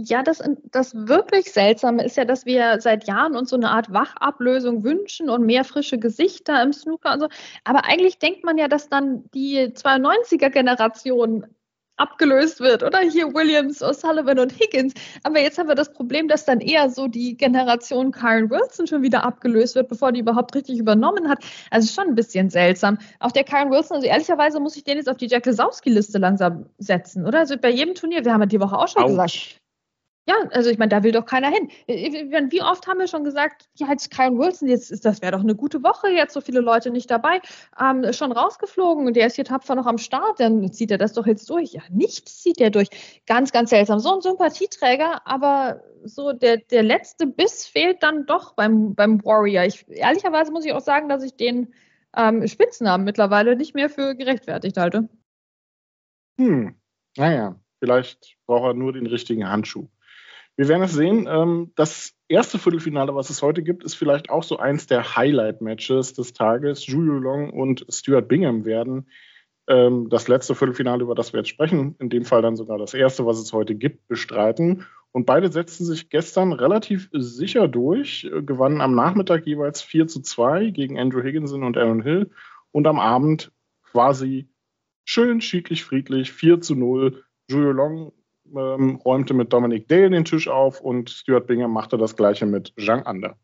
Ja, 0.00 0.22
das, 0.22 0.42
das 0.70 0.94
wirklich 0.94 1.52
Seltsame 1.52 2.04
ist 2.04 2.16
ja, 2.16 2.24
dass 2.24 2.46
wir 2.46 2.80
seit 2.80 3.08
Jahren 3.08 3.36
uns 3.36 3.50
so 3.50 3.56
eine 3.56 3.70
Art 3.70 3.92
Wachablösung 3.92 4.84
wünschen 4.84 5.28
und 5.28 5.44
mehr 5.44 5.64
frische 5.64 5.98
Gesichter 5.98 6.62
im 6.62 6.72
Snooker 6.72 7.14
und 7.14 7.20
so. 7.20 7.28
Aber 7.64 7.84
eigentlich 7.84 8.18
denkt 8.20 8.44
man 8.44 8.58
ja, 8.58 8.68
dass 8.68 8.88
dann 8.88 9.28
die 9.34 9.58
92er-Generation 9.58 11.46
abgelöst 11.98 12.60
wird, 12.60 12.82
oder? 12.82 13.00
Hier 13.00 13.34
Williams, 13.34 13.82
O'Sullivan 13.82 14.40
und 14.40 14.58
Higgins. 14.58 14.94
Aber 15.22 15.40
jetzt 15.40 15.58
haben 15.58 15.68
wir 15.68 15.74
das 15.74 15.92
Problem, 15.92 16.28
dass 16.28 16.44
dann 16.44 16.60
eher 16.60 16.90
so 16.90 17.08
die 17.08 17.36
Generation 17.36 18.12
Karen 18.12 18.50
Wilson 18.50 18.86
schon 18.86 19.02
wieder 19.02 19.24
abgelöst 19.24 19.74
wird, 19.74 19.88
bevor 19.88 20.12
die 20.12 20.20
überhaupt 20.20 20.54
richtig 20.54 20.78
übernommen 20.78 21.28
hat. 21.28 21.44
Also 21.70 21.92
schon 21.92 22.10
ein 22.10 22.14
bisschen 22.14 22.50
seltsam. 22.50 22.98
Auch 23.20 23.32
der 23.32 23.44
Karen 23.44 23.70
Wilson, 23.70 23.96
also 23.96 24.06
ehrlicherweise 24.06 24.60
muss 24.60 24.76
ich 24.76 24.84
den 24.84 24.96
jetzt 24.96 25.08
auf 25.08 25.16
die 25.16 25.26
Jack 25.26 25.46
Lesowski-Liste 25.46 26.18
langsam 26.18 26.66
setzen, 26.78 27.26
oder? 27.26 27.40
Also 27.40 27.56
bei 27.56 27.70
jedem 27.70 27.94
Turnier, 27.94 28.24
wir 28.24 28.32
haben 28.32 28.40
ja 28.40 28.46
die 28.46 28.60
Woche 28.60 28.78
auch 28.78 28.88
schon 28.88 29.02
Ouch. 29.02 29.08
gesagt, 29.08 29.60
ja, 30.28 30.34
also 30.50 30.68
ich 30.68 30.76
meine, 30.76 30.90
da 30.90 31.02
will 31.02 31.12
doch 31.12 31.24
keiner 31.24 31.48
hin. 31.48 31.70
Äh, 31.86 32.30
wie 32.50 32.60
oft 32.60 32.86
haben 32.86 32.98
wir 32.98 33.08
schon 33.08 33.24
gesagt, 33.24 33.66
ja, 33.76 33.88
jetzt 33.88 34.10
Kyle 34.10 34.36
Wilson, 34.36 34.68
jetzt 34.68 34.90
ist 34.90 35.06
das 35.06 35.22
wäre 35.22 35.32
doch 35.32 35.40
eine 35.40 35.54
gute 35.54 35.82
Woche, 35.82 36.08
jetzt 36.10 36.34
so 36.34 36.42
viele 36.42 36.60
Leute 36.60 36.90
nicht 36.90 37.10
dabei, 37.10 37.40
ähm, 37.80 38.12
schon 38.12 38.32
rausgeflogen 38.32 39.06
und 39.06 39.16
der 39.16 39.28
ist 39.28 39.36
hier 39.36 39.46
tapfer 39.46 39.74
noch 39.74 39.86
am 39.86 39.96
Start, 39.96 40.38
dann 40.38 40.70
zieht 40.70 40.90
er 40.90 40.98
das 40.98 41.14
doch 41.14 41.26
jetzt 41.26 41.48
durch. 41.48 41.72
Ja, 41.72 41.80
nichts 41.88 42.42
zieht 42.42 42.60
er 42.60 42.68
durch. 42.68 42.88
Ganz, 43.26 43.52
ganz 43.52 43.70
seltsam. 43.70 44.00
So 44.00 44.16
ein 44.16 44.20
Sympathieträger, 44.20 45.26
aber 45.26 45.82
so 46.04 46.34
der, 46.34 46.58
der 46.58 46.82
letzte 46.82 47.26
Biss 47.26 47.64
fehlt 47.64 48.02
dann 48.02 48.26
doch 48.26 48.52
beim, 48.52 48.94
beim 48.94 49.24
Warrior. 49.24 49.64
Ich, 49.64 49.86
ehrlicherweise 49.88 50.52
muss 50.52 50.66
ich 50.66 50.74
auch 50.74 50.80
sagen, 50.80 51.08
dass 51.08 51.22
ich 51.22 51.36
den 51.36 51.72
ähm, 52.14 52.46
Spitznamen 52.46 53.06
mittlerweile 53.06 53.56
nicht 53.56 53.74
mehr 53.74 53.88
für 53.88 54.14
gerechtfertigt 54.14 54.76
halte. 54.76 55.08
Hm, 56.38 56.74
naja, 57.16 57.58
vielleicht 57.78 58.36
braucht 58.46 58.66
er 58.66 58.74
nur 58.74 58.92
den 58.92 59.06
richtigen 59.06 59.48
Handschuh. 59.48 59.88
Wir 60.58 60.66
werden 60.66 60.82
es 60.82 60.92
sehen. 60.92 61.28
Ähm, 61.30 61.70
das 61.76 62.14
erste 62.26 62.58
Viertelfinale, 62.58 63.14
was 63.14 63.30
es 63.30 63.42
heute 63.42 63.62
gibt, 63.62 63.84
ist 63.84 63.94
vielleicht 63.94 64.28
auch 64.28 64.42
so 64.42 64.58
eins 64.58 64.88
der 64.88 65.14
Highlight-Matches 65.14 66.14
des 66.14 66.32
Tages. 66.32 66.84
Julio 66.84 67.14
Long 67.14 67.50
und 67.50 67.86
Stuart 67.88 68.26
Bingham 68.26 68.64
werden 68.64 69.08
ähm, 69.68 70.08
das 70.08 70.26
letzte 70.26 70.56
Viertelfinale, 70.56 71.04
über 71.04 71.14
das 71.14 71.32
wir 71.32 71.38
jetzt 71.38 71.50
sprechen, 71.50 71.94
in 72.00 72.10
dem 72.10 72.24
Fall 72.24 72.42
dann 72.42 72.56
sogar 72.56 72.76
das 72.76 72.92
erste, 72.92 73.24
was 73.24 73.38
es 73.38 73.52
heute 73.52 73.76
gibt, 73.76 74.08
bestreiten. 74.08 74.84
Und 75.12 75.26
beide 75.26 75.52
setzten 75.52 75.84
sich 75.84 76.10
gestern 76.10 76.52
relativ 76.52 77.08
sicher 77.12 77.68
durch, 77.68 78.24
äh, 78.24 78.42
gewannen 78.42 78.80
am 78.80 78.96
Nachmittag 78.96 79.46
jeweils 79.46 79.80
4 79.80 80.08
zu 80.08 80.22
2 80.22 80.70
gegen 80.70 80.98
Andrew 80.98 81.22
Higginson 81.22 81.62
und 81.62 81.78
Aaron 81.78 82.02
Hill 82.02 82.32
und 82.72 82.88
am 82.88 82.98
Abend 82.98 83.52
quasi 83.84 84.48
schön 85.04 85.40
schiedlich 85.40 85.84
friedlich 85.84 86.32
4 86.32 86.60
zu 86.60 86.74
0. 86.74 87.22
Julio 87.48 87.70
Long 87.70 88.12
ähm, 88.56 88.96
räumte 89.04 89.34
mit 89.34 89.52
Dominic 89.52 89.88
Dale 89.88 90.10
den 90.10 90.24
Tisch 90.24 90.48
auf 90.48 90.80
und 90.80 91.10
Stuart 91.10 91.46
Bingham 91.46 91.72
machte 91.72 91.98
das 91.98 92.16
gleiche 92.16 92.46
mit 92.46 92.72
Zhang 92.78 93.02
Ander. 93.04 93.36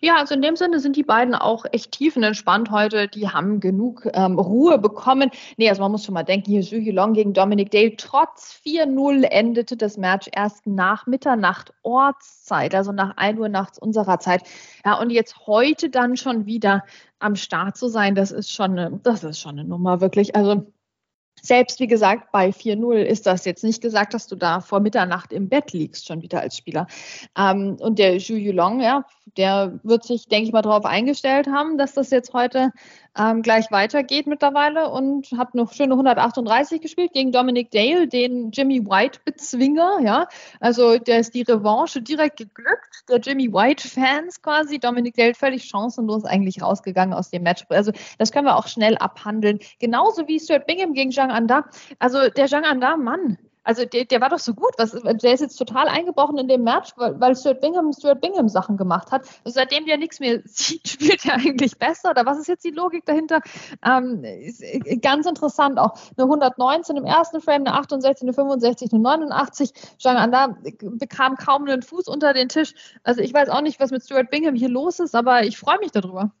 Ja, 0.00 0.16
also 0.16 0.34
in 0.34 0.42
dem 0.42 0.56
Sinne 0.56 0.80
sind 0.80 0.96
die 0.96 1.02
beiden 1.02 1.34
auch 1.34 1.64
echt 1.72 1.92
tiefenentspannt 1.92 2.70
heute. 2.70 3.08
Die 3.08 3.28
haben 3.28 3.60
genug 3.60 4.08
ähm, 4.12 4.38
Ruhe 4.38 4.78
bekommen. 4.78 5.30
Nee, 5.56 5.68
also 5.68 5.82
man 5.82 5.92
muss 5.92 6.04
schon 6.04 6.14
mal 6.14 6.24
denken, 6.24 6.50
hier 6.50 6.62
Zhu 6.62 6.78
Long 6.90 7.12
gegen 7.12 7.32
Dominic 7.32 7.70
Dale. 7.70 7.96
Trotz 7.96 8.60
4-0 8.64 9.24
endete 9.24 9.76
das 9.76 9.96
Match 9.96 10.28
erst 10.32 10.66
nach 10.66 11.06
Mitternacht 11.06 11.72
Ortszeit, 11.82 12.74
also 12.74 12.92
nach 12.92 13.16
1 13.16 13.38
Uhr 13.38 13.48
nachts 13.48 13.78
unserer 13.78 14.18
Zeit. 14.18 14.42
Ja, 14.84 14.98
und 14.98 15.10
jetzt 15.10 15.46
heute 15.46 15.90
dann 15.90 16.16
schon 16.16 16.46
wieder 16.46 16.84
am 17.18 17.36
Start 17.36 17.76
zu 17.76 17.88
sein, 17.88 18.14
das 18.14 18.30
ist 18.30 18.52
schon 18.52 18.78
eine, 18.78 19.00
das 19.02 19.24
ist 19.24 19.40
schon 19.40 19.58
eine 19.58 19.68
Nummer, 19.68 20.00
wirklich. 20.00 20.36
Also 20.36 20.66
selbst 21.42 21.80
wie 21.80 21.86
gesagt, 21.86 22.32
bei 22.32 22.50
4-0 22.50 22.96
ist 22.96 23.26
das 23.26 23.44
jetzt 23.44 23.64
nicht 23.64 23.80
gesagt, 23.80 24.14
dass 24.14 24.26
du 24.26 24.36
da 24.36 24.60
vor 24.60 24.80
Mitternacht 24.80 25.32
im 25.32 25.48
Bett 25.48 25.72
liegst, 25.72 26.06
schon 26.06 26.22
wieder 26.22 26.40
als 26.40 26.56
Spieler. 26.56 26.86
Ähm, 27.36 27.76
und 27.80 27.98
der 27.98 28.18
Zhu 28.18 28.34
Yulong, 28.34 28.80
ja, 28.80 29.04
der 29.36 29.78
wird 29.82 30.04
sich, 30.04 30.28
denke 30.28 30.46
ich 30.46 30.52
mal, 30.52 30.62
darauf 30.62 30.84
eingestellt 30.84 31.46
haben, 31.48 31.78
dass 31.78 31.94
das 31.94 32.10
jetzt 32.10 32.32
heute 32.32 32.72
ähm, 33.18 33.42
gleich 33.42 33.70
weitergeht 33.70 34.26
mittlerweile 34.26 34.90
und 34.90 35.32
hat 35.36 35.54
noch 35.54 35.72
schöne 35.72 35.94
138 35.94 36.80
gespielt 36.80 37.12
gegen 37.12 37.32
Dominic 37.32 37.70
Dale, 37.70 38.06
den 38.06 38.50
Jimmy 38.52 38.84
White-Bezwinger. 38.84 40.00
Ja, 40.02 40.28
also 40.60 40.98
der 40.98 41.18
ist 41.20 41.34
die 41.34 41.42
Revanche 41.42 42.00
direkt 42.00 42.36
geglückt. 42.36 43.04
Der 43.08 43.18
Jimmy 43.18 43.52
White-Fans 43.52 44.42
quasi. 44.42 44.78
Dominic 44.78 45.16
Dale 45.16 45.34
völlig 45.34 45.64
chancenlos 45.64 46.24
eigentlich 46.24 46.62
rausgegangen 46.62 47.14
aus 47.14 47.30
dem 47.30 47.42
Match. 47.42 47.64
Also 47.68 47.92
das 48.18 48.30
können 48.30 48.46
wir 48.46 48.56
auch 48.56 48.68
schnell 48.68 48.96
abhandeln. 48.96 49.58
Genauso 49.80 50.28
wie 50.28 50.38
Stuart 50.38 50.66
Bingham 50.66 50.94
gegen 50.94 51.10
Zhang 51.10 51.30
Anda. 51.30 51.64
Also 51.98 52.28
der 52.28 52.46
Zhang 52.46 52.64
Anda, 52.64 52.96
Mann, 52.96 53.38
also 53.68 53.84
der, 53.84 54.06
der 54.06 54.22
war 54.22 54.30
doch 54.30 54.38
so 54.38 54.54
gut. 54.54 54.70
Was, 54.78 54.92
der 54.92 55.34
ist 55.34 55.40
jetzt 55.40 55.56
total 55.56 55.88
eingebrochen 55.88 56.38
in 56.38 56.48
dem 56.48 56.64
Match, 56.64 56.92
weil, 56.96 57.20
weil 57.20 57.36
Stuart 57.36 57.60
Bingham 57.60 57.92
Stuart 57.92 58.22
Bingham 58.22 58.48
Sachen 58.48 58.78
gemacht 58.78 59.12
hat. 59.12 59.28
Und 59.44 59.52
seitdem 59.52 59.84
der 59.84 59.98
nichts 59.98 60.20
mehr 60.20 60.40
sieht, 60.46 60.88
spielt 60.88 61.26
er 61.26 61.34
eigentlich 61.34 61.78
besser. 61.78 62.12
Oder 62.12 62.24
was 62.24 62.38
ist 62.38 62.48
jetzt 62.48 62.64
die 62.64 62.70
Logik 62.70 63.04
dahinter? 63.04 63.42
Ähm, 63.84 64.24
äh, 64.24 64.96
ganz 64.96 65.26
interessant 65.26 65.78
auch. 65.78 65.98
Eine 66.16 66.24
119 66.24 66.96
im 66.96 67.04
ersten 67.04 67.42
Frame, 67.42 67.66
eine 67.66 67.74
68, 67.74 68.22
eine 68.22 68.32
65, 68.32 68.90
eine 68.90 69.02
89. 69.02 69.72
Jean 69.98 70.16
Anda 70.16 70.56
bekam 70.80 71.36
kaum 71.36 71.68
einen 71.68 71.82
Fuß 71.82 72.08
unter 72.08 72.32
den 72.32 72.48
Tisch. 72.48 72.72
Also 73.02 73.20
ich 73.20 73.34
weiß 73.34 73.50
auch 73.50 73.60
nicht, 73.60 73.80
was 73.80 73.90
mit 73.90 74.02
Stuart 74.02 74.30
Bingham 74.30 74.54
hier 74.54 74.70
los 74.70 74.98
ist, 74.98 75.14
aber 75.14 75.42
ich 75.42 75.58
freue 75.58 75.78
mich 75.78 75.92
darüber. 75.92 76.32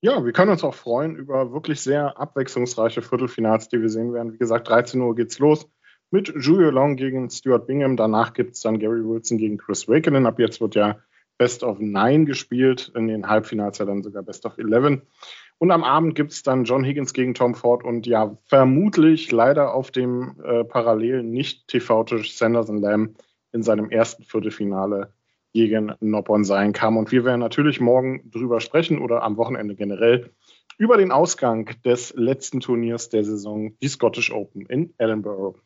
Ja, 0.00 0.24
wir 0.24 0.32
können 0.32 0.50
uns 0.50 0.64
auch 0.64 0.74
freuen 0.74 1.14
über 1.14 1.52
wirklich 1.52 1.80
sehr 1.80 2.18
abwechslungsreiche 2.18 3.00
Viertelfinals, 3.00 3.68
die 3.68 3.80
wir 3.80 3.88
sehen 3.88 4.12
werden. 4.12 4.32
Wie 4.32 4.38
gesagt, 4.38 4.68
13 4.68 5.00
Uhr 5.00 5.14
geht's 5.14 5.38
los 5.38 5.68
mit 6.14 6.32
Julio 6.38 6.70
Long 6.70 6.94
gegen 6.94 7.28
Stuart 7.28 7.66
Bingham. 7.66 7.96
Danach 7.96 8.34
gibt 8.34 8.54
es 8.54 8.60
dann 8.60 8.78
Gary 8.78 9.04
Wilson 9.04 9.36
gegen 9.36 9.58
Chris 9.58 9.88
Wakelin. 9.88 10.26
Ab 10.26 10.38
jetzt 10.38 10.60
wird 10.60 10.76
ja 10.76 10.96
Best 11.38 11.64
of 11.64 11.80
Nine 11.80 12.24
gespielt, 12.24 12.92
in 12.94 13.08
den 13.08 13.26
Halbfinals 13.26 13.78
ja 13.78 13.84
dann 13.84 14.04
sogar 14.04 14.22
Best 14.22 14.46
of 14.46 14.56
Eleven. 14.56 15.02
Und 15.58 15.72
am 15.72 15.82
Abend 15.82 16.14
gibt 16.14 16.30
es 16.30 16.44
dann 16.44 16.62
John 16.62 16.84
Higgins 16.84 17.14
gegen 17.14 17.34
Tom 17.34 17.56
Ford 17.56 17.82
und 17.82 18.06
ja, 18.06 18.38
vermutlich 18.44 19.32
leider 19.32 19.74
auf 19.74 19.90
dem 19.90 20.36
äh, 20.44 20.62
parallelen 20.62 21.32
Nicht-TV-Tisch 21.32 22.36
Sanderson 22.36 22.78
Lamb 22.78 23.18
in 23.50 23.64
seinem 23.64 23.90
ersten 23.90 24.22
Viertelfinale 24.22 25.12
gegen 25.52 25.94
Noppon 25.98 26.44
sein 26.44 26.72
kam. 26.72 26.96
Und 26.96 27.10
wir 27.10 27.24
werden 27.24 27.40
natürlich 27.40 27.80
morgen 27.80 28.30
drüber 28.30 28.60
sprechen 28.60 29.00
oder 29.00 29.24
am 29.24 29.36
Wochenende 29.36 29.74
generell 29.74 30.30
über 30.78 30.96
den 30.96 31.10
Ausgang 31.10 31.70
des 31.84 32.14
letzten 32.16 32.60
Turniers 32.60 33.08
der 33.08 33.24
Saison, 33.24 33.76
die 33.82 33.88
Scottish 33.88 34.32
Open 34.32 34.66
in 34.66 34.94
Edinburgh. 34.98 35.58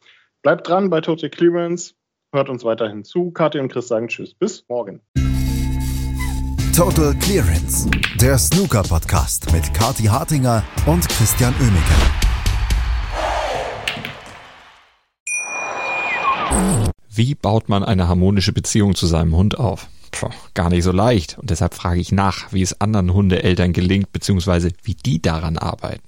Bleibt 0.49 0.67
dran 0.67 0.89
bei 0.89 1.03
Total 1.03 1.29
Clearance, 1.29 1.93
hört 2.33 2.49
uns 2.49 2.65
weiterhin 2.65 3.05
zu. 3.05 3.33
Kathi 3.33 3.59
und 3.59 3.71
Chris 3.71 3.87
sagen 3.87 4.09
Tschüss, 4.09 4.33
bis 4.33 4.65
morgen. 4.67 5.03
Total 6.75 7.15
Clearance, 7.17 7.87
der 8.19 8.39
Snooker-Podcast 8.39 9.53
mit 9.53 9.75
Kathi 9.75 10.05
Hartinger 10.05 10.65
und 10.87 11.07
Christian 11.07 11.53
Oemeke. 11.61 11.93
Wie 17.11 17.35
baut 17.35 17.69
man 17.69 17.85
eine 17.85 18.09
harmonische 18.09 18.55
Beziehung 18.55 18.95
zu 18.95 19.07
seinem 19.07 19.37
Hund 19.37 19.59
auf? 19.59 19.87
Puh, 20.13 20.31
gar 20.55 20.71
nicht 20.71 20.85
so 20.85 20.93
leicht. 20.93 21.37
Und 21.39 21.51
deshalb 21.51 21.75
frage 21.75 22.01
ich 22.01 22.11
nach, 22.11 22.55
wie 22.55 22.63
es 22.63 22.81
anderen 22.81 23.13
Hundeeltern 23.13 23.75
gelingt, 23.75 24.13
beziehungsweise 24.13 24.71
wie 24.83 24.95
die 24.95 25.21
daran 25.21 25.59
arbeiten. 25.59 26.08